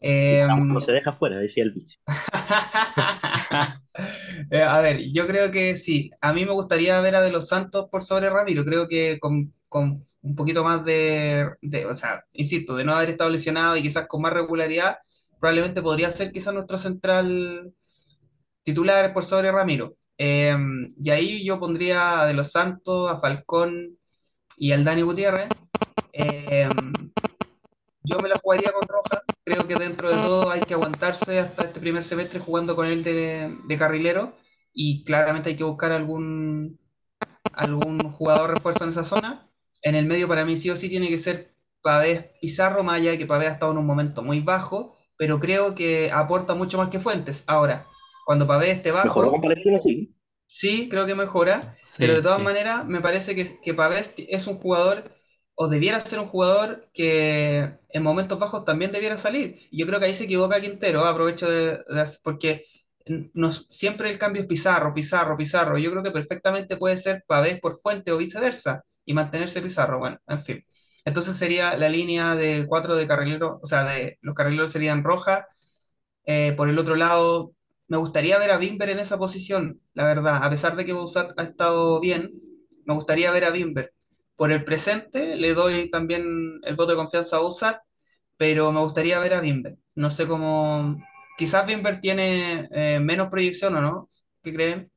[0.00, 1.98] Eh, No se deja fuera, decía el bicho.
[4.50, 6.10] Eh, a ver, yo creo que sí.
[6.20, 8.64] A mí me gustaría ver a De los Santos por sobre Ramiro.
[8.64, 13.10] Creo que con, con un poquito más de, de- o sea, insisto, de no haber
[13.10, 14.98] estado lesionado y quizás con más regularidad,
[15.40, 17.72] probablemente podría ser quizás nuestro central
[18.62, 19.96] titular por sobre Ramiro.
[20.18, 20.56] Eh,
[21.02, 23.98] y ahí yo pondría a De los Santos, a Falcón
[24.58, 25.48] y al Dani Gutiérrez.
[26.12, 26.68] Eh,
[28.02, 29.22] yo me la jugaría con Roja.
[29.44, 33.02] Creo que dentro de todo hay que aguantarse hasta este primer semestre jugando con él
[33.04, 34.34] de, de carrilero.
[34.72, 36.78] Y claramente hay que buscar algún,
[37.54, 39.50] algún jugador refuerzo en esa zona.
[39.82, 43.12] En el medio para mí sí o sí tiene que ser Pavés Pizarro, más allá
[43.12, 46.78] de que Pavés ha estado en un momento muy bajo, pero creo que aporta mucho
[46.78, 47.44] más que Fuentes.
[47.46, 47.86] Ahora,
[48.24, 50.12] cuando Pavés esté Mejoró con bajo, Palestino, sí.
[50.46, 52.42] sí, creo que mejora, Sí, pero de todas sí.
[52.42, 55.04] maneras me parece que, que Pavés es un jugador,
[55.56, 59.60] o debiera ser un jugador que en momentos bajos también debiera salir.
[59.72, 61.78] Yo creo que ahí se equivoca Quintero, aprovecho de,
[62.22, 62.64] porque
[63.70, 65.78] siempre el cambio es Pizarro, Pizarro, Pizarro.
[65.78, 69.98] Yo creo que perfectamente puede ser Pavés por Fuente o viceversa y mantenerse Pizarro.
[69.98, 70.64] Bueno, en fin.
[71.04, 75.46] Entonces sería la línea de cuatro de carrileros, o sea, de los carrileros serían Roja.
[76.26, 77.54] Eh, por el otro lado,
[77.88, 80.44] me gustaría ver a Bimber en esa posición, la verdad.
[80.44, 82.32] A pesar de que Bouzat ha estado bien,
[82.86, 83.93] me gustaría ver a Bimber.
[84.36, 87.80] Por el presente, le doy también el voto de confianza a Bouzat,
[88.36, 89.78] pero me gustaría ver a Bimber.
[89.94, 90.98] No sé cómo.
[91.38, 94.08] Quizás Bimber tiene eh, menos proyección o no.
[94.42, 94.90] ¿Qué creen?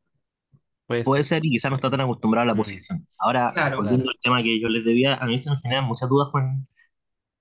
[0.86, 1.46] Puede Puede ser.
[1.46, 3.08] y quizás no está tan acostumbrado a la posición.
[3.18, 3.78] Ahora, Claro.
[3.78, 4.12] volviendo Claro.
[4.12, 6.68] al tema que yo les debía, a mí se me generan muchas dudas con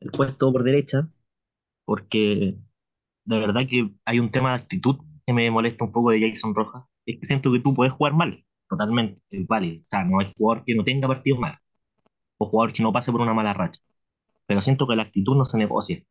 [0.01, 1.09] el puesto por derecha,
[1.85, 2.57] porque
[3.25, 6.55] de verdad que hay un tema de actitud que me molesta un poco de Jason
[6.55, 6.85] Rojas.
[7.07, 9.83] Es que siento que tú puedes jugar mal, totalmente, válido.
[9.85, 11.59] O sea, no hay jugador que no tenga partidos malos,
[12.39, 13.81] o jugador que no pase por una mala racha.
[14.47, 16.03] Pero siento que la actitud no se negocia.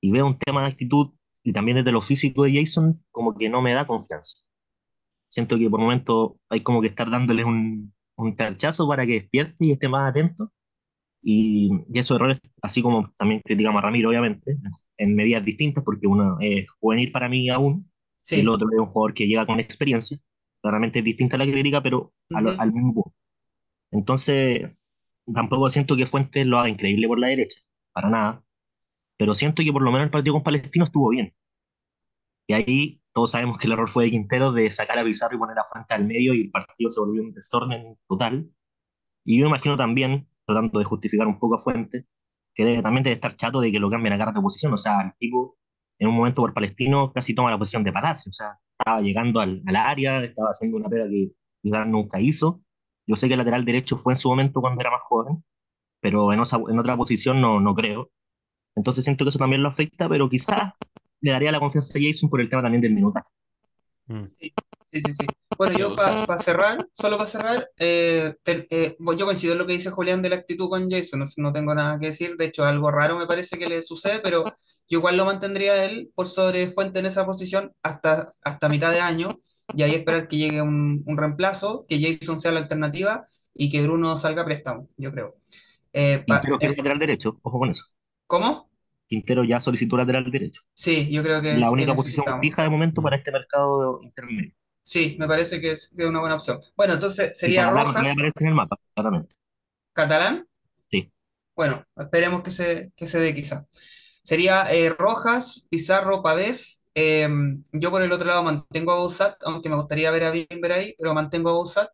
[0.00, 1.10] Y veo un tema de actitud
[1.42, 4.46] y también desde lo físico de Jason como que no me da confianza.
[5.28, 9.66] Siento que por momentos hay como que estar dándole un, un tachazo para que despierte
[9.66, 10.52] y esté más atento.
[11.22, 14.58] Y, y esos errores, así como también criticamos a Ramiro, obviamente,
[14.98, 17.90] en medidas distintas, porque uno es juvenil para mí aún,
[18.30, 18.48] y el Sí.
[18.48, 20.18] otro es un jugador que llega con experiencia.
[20.62, 22.62] Claramente es distinta la crítica, pero a lo- Ujú.
[22.62, 23.14] al mismo punto.
[23.92, 24.72] Entonces,
[25.32, 27.58] tampoco siento que Fuentes lo haga increíble por la derecha,
[27.92, 28.44] para nada,
[29.18, 31.34] pero siento que por lo menos el partido con Palestino estuvo bien.
[32.46, 35.38] Y ahí todos sabemos que el error fue de Quintero de sacar a Pizarro y
[35.38, 38.50] poner a Fuentes al medio y el partido se volvió un desorden total.
[39.24, 42.06] Y yo imagino también, tratando de justificar un poco a Fuentes,
[42.54, 44.72] que debe, también debe estar chato de que lo cambien a carta de posición.
[44.72, 45.58] O sea, el tipo
[45.98, 48.30] en un momento por Palestino casi toma la posición de Palacio.
[48.30, 52.62] O sea, estaba llegando al, al área, estaba haciendo una pega que Vidal nunca hizo.
[53.06, 55.44] Yo sé que el lateral derecho fue en su momento cuando era más joven,
[56.00, 58.10] pero en, otra, en otra posición no, no creo.
[58.74, 60.72] Entonces siento que eso también lo afecta, pero quizás
[61.20, 63.20] le daría la confianza a Jason por el tema también del minuto.
[64.06, 64.24] Mm.
[64.92, 65.26] Sí, sí, sí.
[65.56, 69.90] Bueno, yo para cerrar, solo para cerrar, eh, eh, yo coincido en lo que dice
[69.90, 72.90] Julián de la actitud con Jason, no, no, tengo nada que decir, de hecho algo
[72.90, 74.44] raro me parece que le sucede, pero
[74.88, 79.00] yo igual lo mantendría él por sobre Fuente en esa posición hasta, hasta mitad de
[79.00, 79.30] año,
[79.74, 83.82] y ahí esperar que llegue un, un reemplazo, que Jason sea la alternativa y que
[83.82, 85.36] Bruno salga préstamo, yo creo.
[85.92, 87.84] Eh, Quintero que es lateral derecho, ojo con eso.
[88.26, 88.70] ¿Cómo?
[89.06, 90.62] Quintero ya solicitó lateral derecho.
[90.72, 94.54] Sí, yo creo que la única posición fija de momento para este mercado intermedio.
[94.82, 96.60] Sí, me parece que es, una buena opción.
[96.76, 97.88] Bueno, entonces sería Rojas.
[97.90, 99.36] aparece en el mapa, claramente.
[99.92, 100.48] ¿Catalán?
[100.90, 101.12] Sí.
[101.54, 103.66] Bueno, esperemos que se, que se dé quizá.
[104.24, 106.81] Sería eh, Rojas, Pizarro, Pavés.
[106.94, 110.72] Em, yo por el otro lado mantengo a Bouzat, aunque me gustaría ver a Bimber
[110.72, 111.90] ahí, pero mantengo a Bouzat.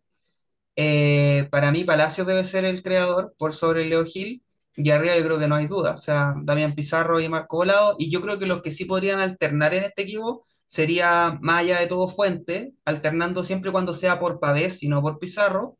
[0.76, 4.42] Eh, para mí, Palacios debe ser el creador por sobre Leo Gil.
[4.76, 5.94] Y arriba yo creo que no hay duda.
[5.94, 7.96] O sea, Damián Pizarro y Marco Volado.
[7.98, 11.86] Y yo creo que los que sí podrían alternar en este equipo sería allá de
[11.88, 15.78] todo Fuente, alternando siempre cuando sea por Pavés y no por Pizarro.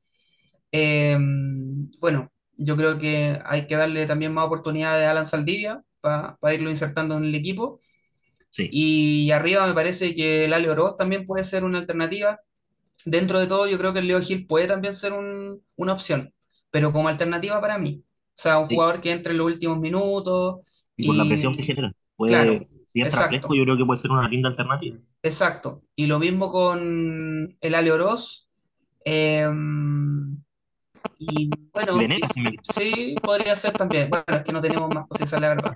[0.73, 6.39] Em, bueno, yo creo que hay que darle también más oportunidades a Alan Saldivia para
[6.55, 7.81] irlo insertando en el equipo.
[8.57, 12.41] Y arriba me parece que el Ale Oroz también puede ser una alternativa.
[13.05, 16.33] Dentro de todo, yo creo que el Leo Gil puede también ser una opción,
[16.71, 18.03] pero como alternativa para mí.
[18.05, 20.67] O sea, un jugador que entre en los últimos minutos.
[20.97, 21.93] Y, por la presión que genera.
[22.17, 24.97] Puede, si entra fresco, yo creo que puede ser una linda alternativa.
[25.23, 25.83] Exacto.
[25.95, 28.49] Y lo mismo con el Ale Oroz.
[29.05, 30.43] Em,
[31.19, 31.99] y bueno,
[32.75, 34.09] sí, podría ser también.
[34.11, 35.75] Bueno, es que no tenemos más, esa la verdad.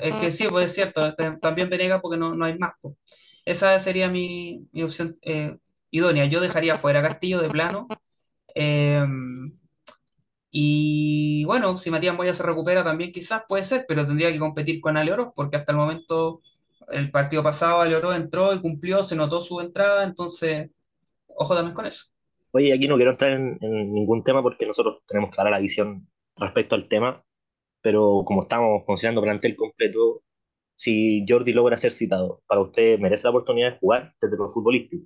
[0.00, 1.14] es que sí, pues es cierto.
[1.40, 2.72] También Venega porque no, no hay más.
[2.80, 2.94] Pues.
[3.44, 5.56] Esa sería mi, mi opción eh,
[5.90, 6.26] idónea.
[6.26, 7.88] Yo dejaría fuera Castillo de plano.
[8.54, 9.04] Eh,
[10.56, 14.80] y bueno, si Matías Moya se recupera también quizás puede ser, pero tendría que competir
[14.80, 16.42] con Aleoro, porque hasta el momento,
[16.90, 20.70] el partido pasado Aleoro entró y cumplió, se notó su entrada, entonces,
[21.26, 22.13] ojo también con eso.
[22.56, 26.76] Oye, aquí no quiero entrar en, ningún tema porque nosotros tenemos clara la visión respecto
[26.76, 27.20] al tema,
[27.80, 30.22] pero como estamos considerando plantel completo,
[30.76, 35.04] si Jordi logra ser citado, ¿para usted merece la oportunidad de jugar desde lo futbolístico?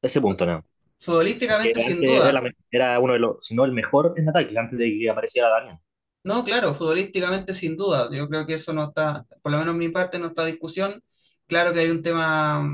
[0.00, 0.64] Ese punto, nada.
[0.98, 2.32] Futbolísticamente, sin duda.
[2.70, 5.76] Era, uno de los, si no el mejor en ataque, antes de que apareciera Daniel.
[6.24, 8.08] No, claro, futbolísticamente sin duda.
[8.10, 11.04] Yo creo que eso no está, por lo menos en mi parte, no está discusión.
[11.46, 12.66] Claro que hay un tema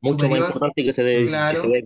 [0.00, 1.30] mucho más importante que se, debe,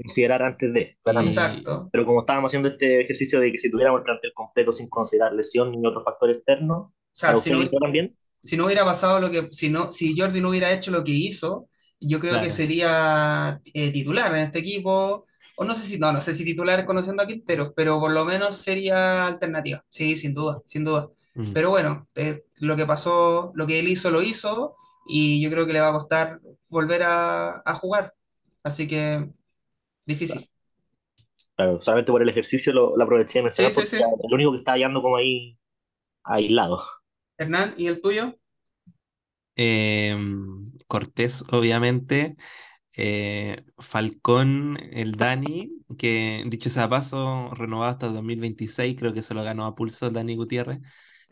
[0.03, 0.97] considerar antes de.
[1.05, 1.89] Exacto.
[1.93, 5.33] Pero como estábamos haciendo este ejercicio de que si tuviéramos el plantel completo sin considerar
[5.33, 8.17] lesión ni otros factores externos, o sea, si no, también?
[8.41, 11.13] si no hubiera pasado lo que, si no, si Jordi no hubiera hecho lo que
[11.13, 11.69] hizo,
[12.01, 16.21] yo creo que sería eh, titular en este equipo o no sé si, no, no
[16.21, 20.61] sé si titular conociendo a Quinteros, pero por lo menos sería alternativa, sí, sin duda,
[20.67, 21.11] sin duda.
[21.35, 21.53] Mm.
[21.53, 25.67] Pero bueno, eh, lo que pasó, lo que él hizo, lo hizo, y yo creo
[25.67, 26.41] que le va a costar
[26.75, 28.15] volver a, jugar.
[28.63, 29.31] Así que,
[30.05, 30.51] difícil.
[31.57, 35.01] Claro, solamente por el ejercicio lo, aproveché de mencionar porque el único que está hallando
[35.01, 35.57] como ahí
[36.25, 36.83] aislado.
[37.39, 38.37] Hernán, ¿y el tuyo?
[39.55, 42.37] Em, Cortés, obviamente.
[42.97, 49.45] Eh, Falcón, el Dani, que dicho sea paso, renovado hasta 2026, creo que se lo
[49.45, 50.81] ganó a pulso el Dani Gutiérrez.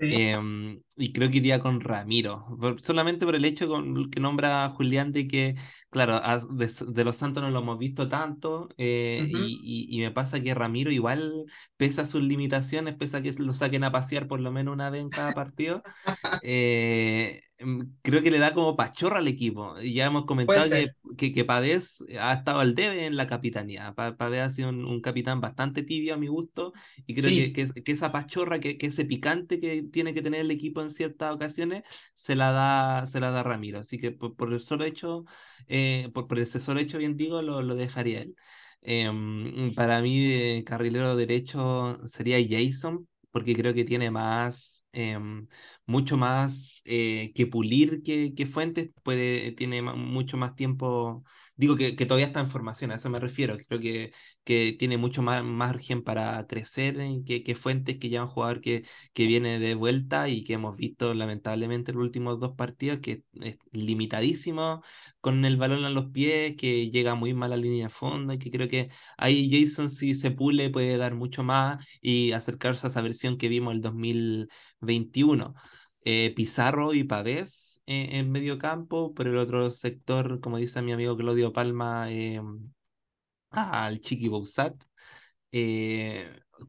[0.08, 2.46] Em, y creo que iría con Ramiro,
[2.78, 5.54] solamente por el hecho con, que nombra Julián de que,
[5.92, 6.20] claro,
[6.50, 10.90] de, los Santos no lo hemos visto tanto, eh, y, y, me pasa que Ramiro
[10.90, 11.44] igual,
[11.76, 15.10] pesa sus limitaciones, pesa que lo saquen a pasear por lo menos una vez en
[15.10, 15.82] cada partido,
[16.42, 19.78] eh, Mm, creo que le da como pachorra al equipo.
[19.80, 23.94] Ya hemos comentado que, que, que, Padez ha estado al debe en la capitanía.
[23.94, 26.72] Padez ha sido un, capitán bastante tibio a mi gusto
[27.06, 30.82] y creo que, que, esa pachorra, que, ese picante que tiene que tener el equipo
[30.82, 31.84] en ciertas ocasiones,
[32.14, 33.78] se la da, se la da Ramiro.
[33.78, 35.24] Así que por, el solo hecho,
[35.68, 35.81] eh,
[36.14, 36.26] por,
[36.60, 38.36] solo hecho, bien digo, lo, lo dejaría él.
[38.82, 45.46] Em, para mí, carrilero derecho sería Jason, porque creo que tiene más em,
[45.92, 51.22] mucho más eh, que pulir que, Fuentes, puede, tiene mucho más tiempo,
[51.56, 54.12] digo que, todavía está en formación, a eso me refiero, creo que,
[54.44, 59.26] que tiene mucho más margen para crecer que, Fuentes, que ya un jugador que, que
[59.26, 63.58] viene de vuelta y que hemos visto lamentablemente en los últimos dos partidos, que es
[63.72, 64.82] limitadísimo
[65.20, 68.36] con el balón a los pies, que llega muy mal a la línea de fondo
[68.38, 72.90] que creo que ahí Jason si se pule puede dar mucho más y acercarse a
[72.90, 75.54] esa versión que vimos el 2021.
[76.04, 80.92] Eh, Pizarro y Pavés eh, en medio campo, por el otro sector, como dice mi
[80.92, 82.40] amigo Claudio Palma, eh,
[83.50, 84.74] al Chiqui Bouzat.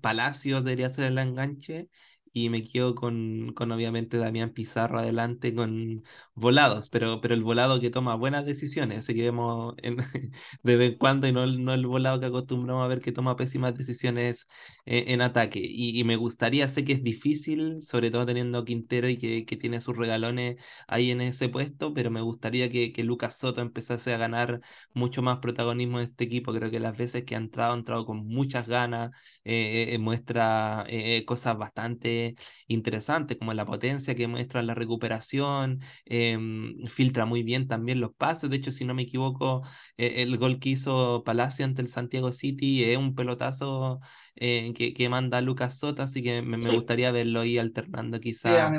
[0.01, 1.89] Palacio debería ser el enganche
[2.33, 6.03] y me quedo con, con obviamente Damián Pizarro adelante con
[6.33, 9.97] volados, pero, pero el volado que toma buenas decisiones, ese que vemos en,
[10.63, 13.35] de vez en cuando y no, no el volado que acostumbramos a ver que toma
[13.35, 14.47] pésimas decisiones
[14.85, 15.59] eh, en ataque.
[15.63, 19.79] Y, me gustaría, sé que es difícil, sobre todo teniendo Quintero y que, que, tiene
[19.79, 20.57] sus regalones
[20.87, 24.59] ahí en ese puesto, pero me gustaría que, que Lucas Soto empezase a ganar
[24.93, 26.51] mucho más protagonismo en este equipo.
[26.53, 29.11] Creo que las veces que ha entrado, ha entrado con muchas ganas,
[29.43, 30.85] eh, eh, muestra
[31.25, 32.22] cosas bastante
[32.67, 38.49] interesante como la potencia que muestra la recuperación, em, filtra muy bien también los pases,
[38.49, 39.63] de hecho, si no me equivoco,
[39.97, 43.99] eh, el gol que hizo Palacio ante el Santiago City es un pelotazo
[44.35, 48.71] eh, que, que, manda Lucas Soto, así que me, gustaría verlo ahí alternando quizá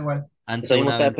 [0.47, 1.13] ante una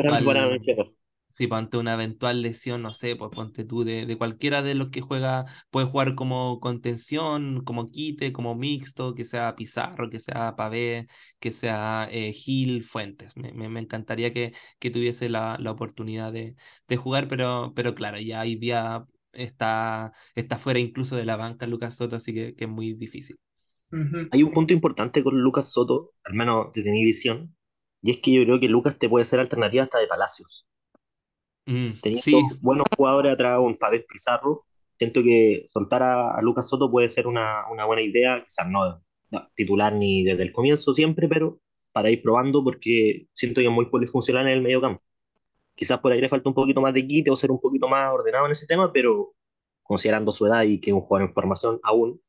[1.35, 4.89] si ponte una eventual lesión, no sé, pues ponte tú de, de, cualquiera de los
[4.89, 10.55] que juega, puede jugar como contención, como quite, como mixto, que sea Pizarro, que sea
[10.55, 11.07] Pavé,
[11.39, 13.35] que sea eh, Gil Fuentes.
[13.35, 16.55] Me, me, encantaría que, que tuviese la, la oportunidad de,
[16.87, 21.67] de, jugar, pero, pero claro, ya hoy día está, está fuera incluso de la banca
[21.67, 23.37] Lucas Soto, así que, que es muy difícil.
[24.31, 27.55] Hay un punto importante con Lucas Soto, al menos desde mi visión,
[28.01, 30.65] y es que yo creo que Lucas te puede ser alternativa hasta de Palacios.
[31.65, 34.65] Mm, Teniendo buenos jugadores atrás, un Pavés Pizarro,
[34.97, 39.01] siento que soltar a, Lucas Soto puede ser una, una buena idea, quizás no,
[39.55, 41.59] titular ni desde el comienzo siempre, pero
[41.91, 45.01] para ir probando porque siento que es muy polifuncional en el medio campo.
[45.75, 48.13] Quizás por ahí le falta un poquito más de quite o ser un poquito más
[48.13, 49.33] ordenado en ese tema, pero
[49.83, 52.21] considerando su edad y que es un jugador en formación aún,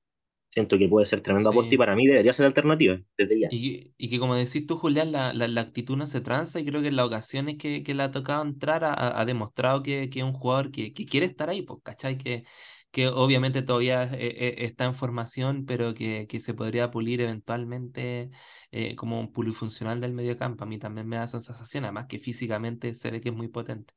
[0.50, 3.48] siento que puede ser tremendo aporte y para mí debería ser alternativa desde ya.
[3.50, 6.80] Y, y que como decís tú, Julián, la, la, actitud no se tranza y creo
[6.80, 10.24] que en las ocasiones que, que le ha tocado entrar ha, demostrado que, que, es
[10.24, 12.16] un jugador que, que quiere estar ahí, pues, ¿cachai?
[12.16, 12.44] Que,
[12.90, 18.30] que obviamente todavía eh, eh, está en formación, pero que, que se podría pulir eventualmente
[18.70, 20.64] eh, como un polifuncional del medio campo.
[20.64, 23.48] A mí también me da esa sensación, además que físicamente se ve que es muy
[23.48, 23.94] potente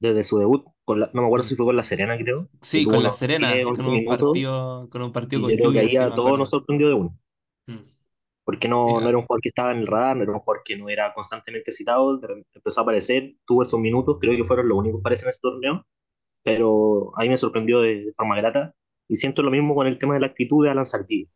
[0.00, 2.48] desde su debut, con no me acuerdo si fue con La Serena, creo.
[2.62, 6.14] Sí, con La Serena, con un, partido, con un partido con creo que ahí a
[6.14, 7.18] todos nos sorprendió de uno.
[7.66, 7.78] Mm.
[8.44, 10.62] Porque no, no, era un jugador que estaba en el radar, no era un jugador
[10.64, 12.18] que no era constantemente citado,
[12.54, 15.42] empezó a aparecer, tuvo esos minutos, creo que fueron los únicos que aparecen en este
[15.42, 15.86] torneo,
[16.42, 18.74] pero ahí me sorprendió de, forma grata.
[19.08, 21.28] Y siento lo mismo con el tema de la actitud de Alan Saldivia.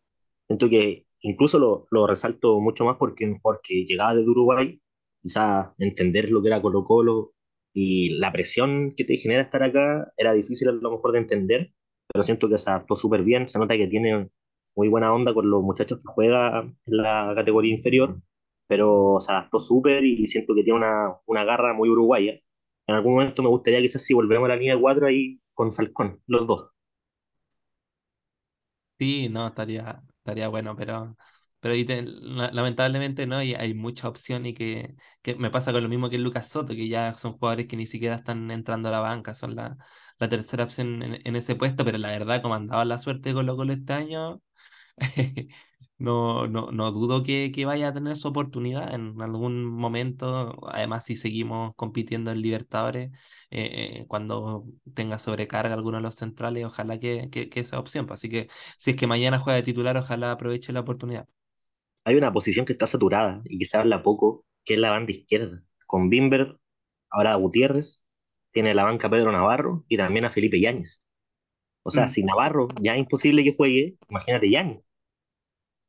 [0.46, 4.80] Siento que incluso lo, lo resalto mucho más porque un jugador que llegaba de Uruguay,
[5.22, 7.32] quizá entender lo que era Colo Colo,
[7.72, 11.72] y la presión que te genera estar acá era difícil a lo mejor de entender,
[12.12, 14.30] pero siento que se adaptó súper bien, se nota que tiene
[14.76, 18.20] muy buena onda con los muchachos que juega en la categoría inferior,
[18.66, 22.34] pero se adaptó súper y siento que tiene una, una garra muy uruguaya.
[22.86, 26.20] En algún momento me gustaría quizás si volvemos a la línea 4 ahí con Falcón,
[26.26, 26.70] los dos.
[28.98, 31.16] Sí, no, estaría, estaría bueno, pero
[31.62, 31.74] pero
[32.52, 36.18] lamentablemente no, y hay mucha opción y que, que, me pasa con lo mismo que
[36.18, 39.54] Lucas Soto, que ya son jugadores que ni siquiera están entrando a la banca, son
[39.54, 39.76] la,
[40.18, 43.46] la tercera opción en, en, ese puesto, pero la verdad, como andaba la suerte con
[43.46, 44.42] Colo este año,
[45.98, 51.04] no, no, no dudo que, que, vaya a tener su oportunidad en algún momento, además
[51.04, 53.10] si seguimos compitiendo en Libertadores,
[53.50, 58.06] eh, eh, cuando tenga sobrecarga alguno de los centrales, ojalá que, que, que sea opción,
[58.06, 58.48] pues, así que
[58.78, 61.28] si es que mañana juega de titular, ojalá aproveche la oportunidad
[62.04, 65.12] hay una posición que está saturada y que se habla poco, que es la banda
[65.12, 65.62] izquierda.
[65.86, 66.58] Con Bimber,
[67.10, 68.02] ahora Gutiérrez,
[68.52, 71.04] tiene la banca Pedro Navarro y también a Felipe Yáñez.
[71.84, 72.08] O sea, mm.
[72.08, 74.80] si Navarro ya es imposible que juegue, imagínate Yáñez.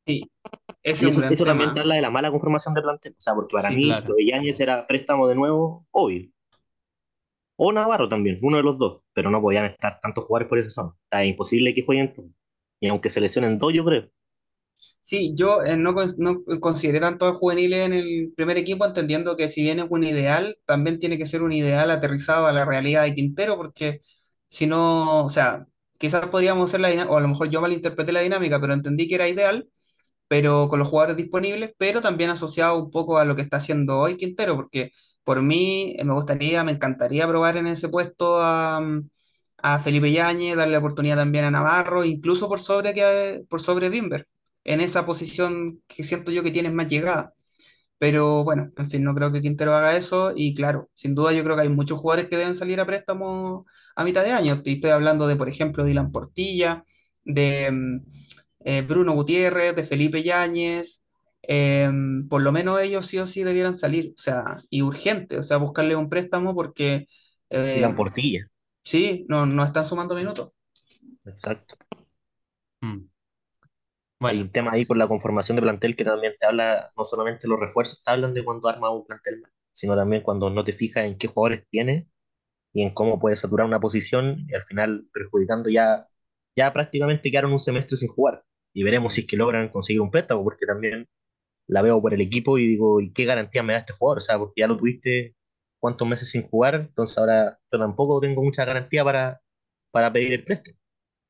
[0.06, 0.30] Sí,
[0.82, 3.14] eso, eso también habla de la mala conformación de plantel.
[3.14, 6.30] O sea, porque para mí, lo de Yáñez era préstamo de nuevo, obvio.
[7.56, 10.70] O Navarro también, uno de los dos, pero no podían estar tantos jugadores por esa
[10.70, 10.90] zona.
[10.90, 12.14] O sea, es imposible que jueguen
[12.82, 14.10] Y aunque se lesionen dos, yo creo.
[15.02, 19.62] Sí, yo eh, no, no, consideré tanto juveniles en el primer equipo, entendiendo que si
[19.62, 23.14] bien es un ideal, también tiene que ser un ideal aterrizado a la realidad de
[23.14, 24.00] Quintero, porque
[24.48, 25.68] si no, o sea,
[25.98, 29.08] quizás podríamos hacer la dinámica, o a lo mejor yo malinterpreté la dinámica, pero entendí
[29.10, 29.70] que era ideal,
[30.28, 34.00] pero con los jugadores disponibles, pero también asociado un poco a lo que está haciendo
[34.00, 34.92] hoy Quintero, porque
[35.24, 38.82] por mí eh, me gustaría, me encantaría probar en ese puesto a,
[39.58, 44.28] a Felipe Yáñez, darle oportunidad también a Navarro, incluso por sobre, que, por sobre Bimber,
[44.64, 47.34] en esa posición que siento yo que tiene más llegada.
[47.98, 51.44] Pero bueno, en fin, no creo que Quintero haga eso y claro, sin duda yo
[51.44, 54.62] creo que hay muchos jugadores que deben salir a préstamo a mitad de año.
[54.66, 56.84] Estoy hablando de, por ejemplo, Dylan Portilla,
[57.24, 58.06] de mm,
[58.66, 61.02] eh, Bruno Gutiérrez, de Felipe Yáñez.
[61.44, 65.44] Em, por lo menos ellos sí o sí debieran salir, o sea, y urgente, o
[65.44, 67.08] sea, buscarle un préstamo porque...
[67.50, 68.48] Dylan Portilla.
[68.84, 70.52] Sí, no, no están sumando minutos.
[71.26, 71.76] Exacto.
[72.82, 73.13] Mm.
[74.28, 77.48] Hay un tema ahí con la conformación de plantel que también te habla, no solamente
[77.48, 81.06] los refuerzos te hablan de cuando armas un plantel, sino también cuando no te fijas
[81.06, 82.08] en qué jugadores tienes
[82.74, 86.08] y en cómo puedes saturar una posición y al final perjudicando ya,
[86.56, 88.44] ya prácticamente quedaron un semestre sin jugar.
[88.74, 91.08] Y veremos si es que logran conseguir un préstamo, porque también
[91.68, 94.20] la veo por el equipo y digo, ¿y qué garantía me da este jugador?
[94.20, 95.36] O sea, porque ya lo tuviste
[95.80, 99.42] cuántos meses sin jugar, entonces ahora yo tampoco tengo mucha garantía para,
[99.92, 100.78] para pedir el préstamo.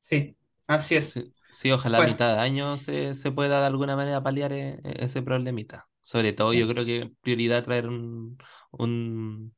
[0.00, 0.36] Sí,
[0.68, 1.24] así es.
[1.54, 5.04] Sí, ojalá a mitad de año se, se, pueda de alguna manera paliar e, e,
[5.04, 5.88] ese problemita.
[6.02, 8.36] Sobre todo, yo creo que prioridad traer un,
[8.72, 9.54] un...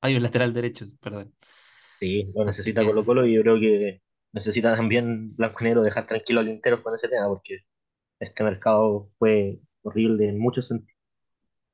[0.00, 1.34] Hay un lateral derecho, perdón.
[1.98, 4.00] Sí, lo necesita Colo Colo y yo creo que
[4.32, 7.58] necesita también Blanco Negro dejar tranquilo a Quinteros con ese tema, porque
[8.20, 10.91] este mercado fue horrible en muchos sentidos.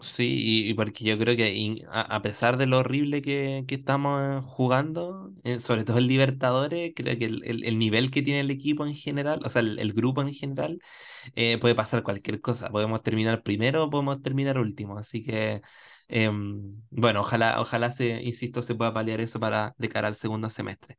[0.00, 5.32] Sí, y, porque yo creo que a, pesar de lo horrible que, que estamos jugando,
[5.42, 8.94] eh, sobre todo el Libertadores, creo que el, el, nivel que tiene el equipo en
[8.94, 10.78] general, o sea, el, grupo en general,
[11.34, 12.70] eh, puede pasar cualquier cosa.
[12.70, 14.98] Podemos terminar primero o podemos terminar último.
[14.98, 15.62] Así que,
[16.08, 20.48] em, bueno, ojalá, ojalá se, insisto, se pueda paliar eso para de cara al segundo
[20.50, 20.96] semestre.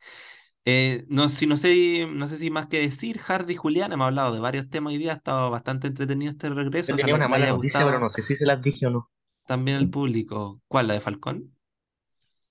[0.65, 4.07] Eh, no, si, no, sé, no sé si más que decir, Hardy y Julián, hemos
[4.07, 6.95] hablado de varios temas hoy día, ha estado bastante entretenido este regreso.
[6.95, 9.09] tenía una mala noticia, pero no sé si se las dije o no.
[9.47, 10.61] También el público.
[10.67, 11.55] ¿Cuál, la de Falcón?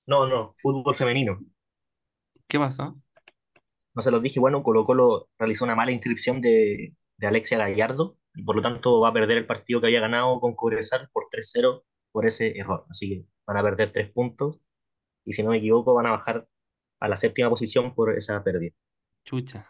[0.06, 1.38] No, no, fútbol femenino.
[2.48, 2.98] ¿Qué pasó?
[3.94, 8.16] No se los dije, bueno, Colo Colo realizó una mala inscripción de, de Alexia Gallardo
[8.34, 11.28] y por lo tanto va a perder el partido que había ganado con Cobresal por
[11.30, 12.86] 3-0 por ese error.
[12.88, 14.60] Así que van a perder tres puntos
[15.24, 16.48] y si no me equivoco van a bajar
[17.00, 18.72] a la séptima posición por esa pérdida.
[19.24, 19.66] Chucha.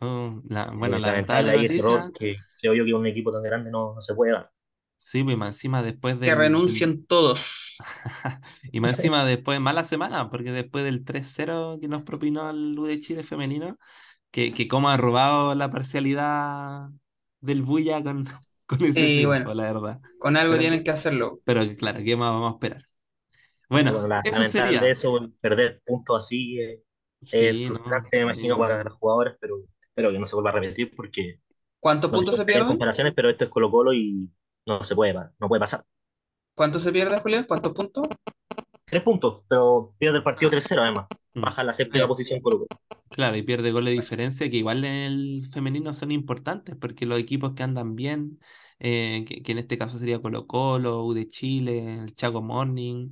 [0.00, 3.94] Oh, la, bueno, lamentable ahí error que creo yo que un equipo tan grande no,
[3.94, 4.50] no se puede dar.
[4.96, 6.26] Sí, pues más encima después de.
[6.26, 7.76] Que renuncien todos.
[8.72, 12.84] y más encima después, mala semana, porque después del 3-0 que nos propinó el U
[12.84, 13.78] de Chile femenino,
[14.30, 16.88] que, que como ha robado la parcialidad
[17.40, 18.26] del Bulla con,
[18.66, 20.00] con ese triunfo, la verdad.
[20.18, 21.40] Con algo tienen que hacerlo.
[21.44, 22.89] Pero claro, ¿qué más vamos a esperar?
[23.70, 24.80] Bueno, eso sería.
[24.80, 26.82] de eso, perder puntos así eh,
[27.30, 30.94] es frustrante, me imagino, para los jugadores, pero espero que no se vuelva a repetir
[30.94, 31.40] porque.
[31.78, 32.66] ¿Cuántos puntos se pierden?
[32.66, 34.28] comparaciones, pero esto es Colo-Colo y
[34.66, 35.84] no se puede, no puede pasar.
[36.54, 37.44] ¿Cuánto se pierde, Julián?
[37.48, 38.06] ¿Cuántos puntos?
[38.84, 41.06] Tres puntos, pero pierde el partido 3-0 además.
[41.32, 41.42] Mm.
[41.42, 42.66] Baja la séptima posición Colo-Colo.
[43.10, 47.18] Claro, y pierde gol de diferencia que igual en el femenino son importantes porque los
[47.18, 48.40] equipos que andan bien,
[48.78, 53.10] eh, que, en este caso sería Colo Colo, U de Chile, el Chaco Morning,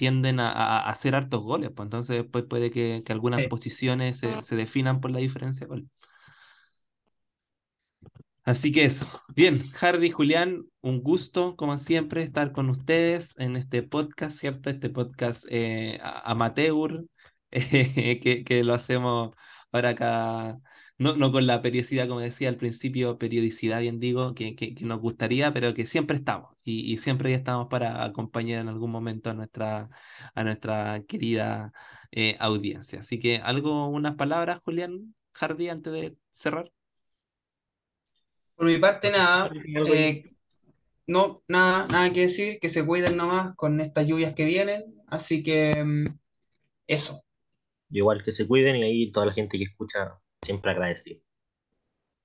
[0.00, 5.10] tienden a, hacer hartos goles, pues entonces después puede que, algunas posiciones se, definan por
[5.10, 5.90] la diferencia de gol.
[8.42, 9.06] Así que eso.
[9.36, 14.70] Bien, Hardy, Julián, un gusto, como siempre, estar con ustedes en este podcast, ¿cierto?
[14.70, 17.04] Este podcast eh, amateur,
[17.50, 19.34] que, que, lo hacemos
[19.70, 20.58] ahora acá
[21.00, 25.00] no, no con la periodicidad, como decía al principio, periodicidad, bien digo, que, que, nos
[25.00, 29.30] gustaría, pero que siempre estamos y, y, siempre ya estamos para acompañar en algún momento
[29.30, 29.88] a nuestra,
[30.34, 31.72] a nuestra querida
[32.12, 33.00] eh, audiencia.
[33.00, 36.70] Así que, ¿algo, unas palabras, Julián Hardy, antes de cerrar?
[38.54, 39.50] Por mi parte, nada.
[39.94, 40.34] Eh,
[41.06, 45.02] no, nada, nada que decir, que se cuiden nomás con estas lluvias que vienen.
[45.06, 46.18] Así que, mm,
[46.86, 47.24] eso.
[47.88, 51.20] Igual que se cuiden y ahí toda la gente que escucha siempre agradecido.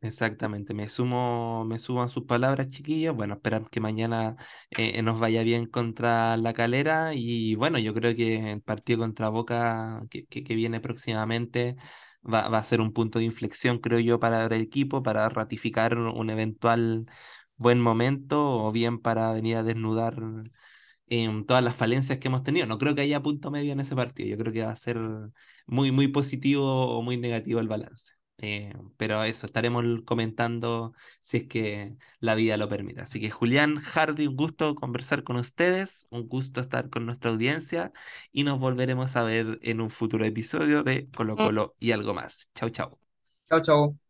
[0.02, 3.16] Exactamente, me sumo, me sumo a sus palabras, chiquillos.
[3.16, 4.36] Bueno, esperamos que mañana
[4.70, 7.14] eh, nos vaya bien contra la calera.
[7.16, 11.76] Y bueno, yo creo que el partido contra Boca que, que, viene próximamente
[12.24, 15.98] va, va, a ser un punto de inflexión, creo yo, para el equipo, para ratificar
[15.98, 17.08] un eventual
[17.58, 20.16] buen momento o bien para venir a desnudar
[21.08, 22.66] en todas las falencias que hemos tenido.
[22.66, 24.30] No creo que haya punto medio en ese partido.
[24.30, 24.98] Yo creo que va a ser
[25.66, 28.14] muy, muy positivo o muy negativo el balance.
[28.38, 33.02] Eh, pero eso, estaremos comentando si es que la vida lo permite.
[33.02, 37.94] Así que Julián, Hardy, un gusto conversar con ustedes, un gusto estar con nuestra audiencia
[38.32, 42.50] y nos volveremos a ver en un futuro episodio de Colo Colo y algo más.
[42.56, 43.00] Chau, chau.
[43.50, 44.05] Chau, chau.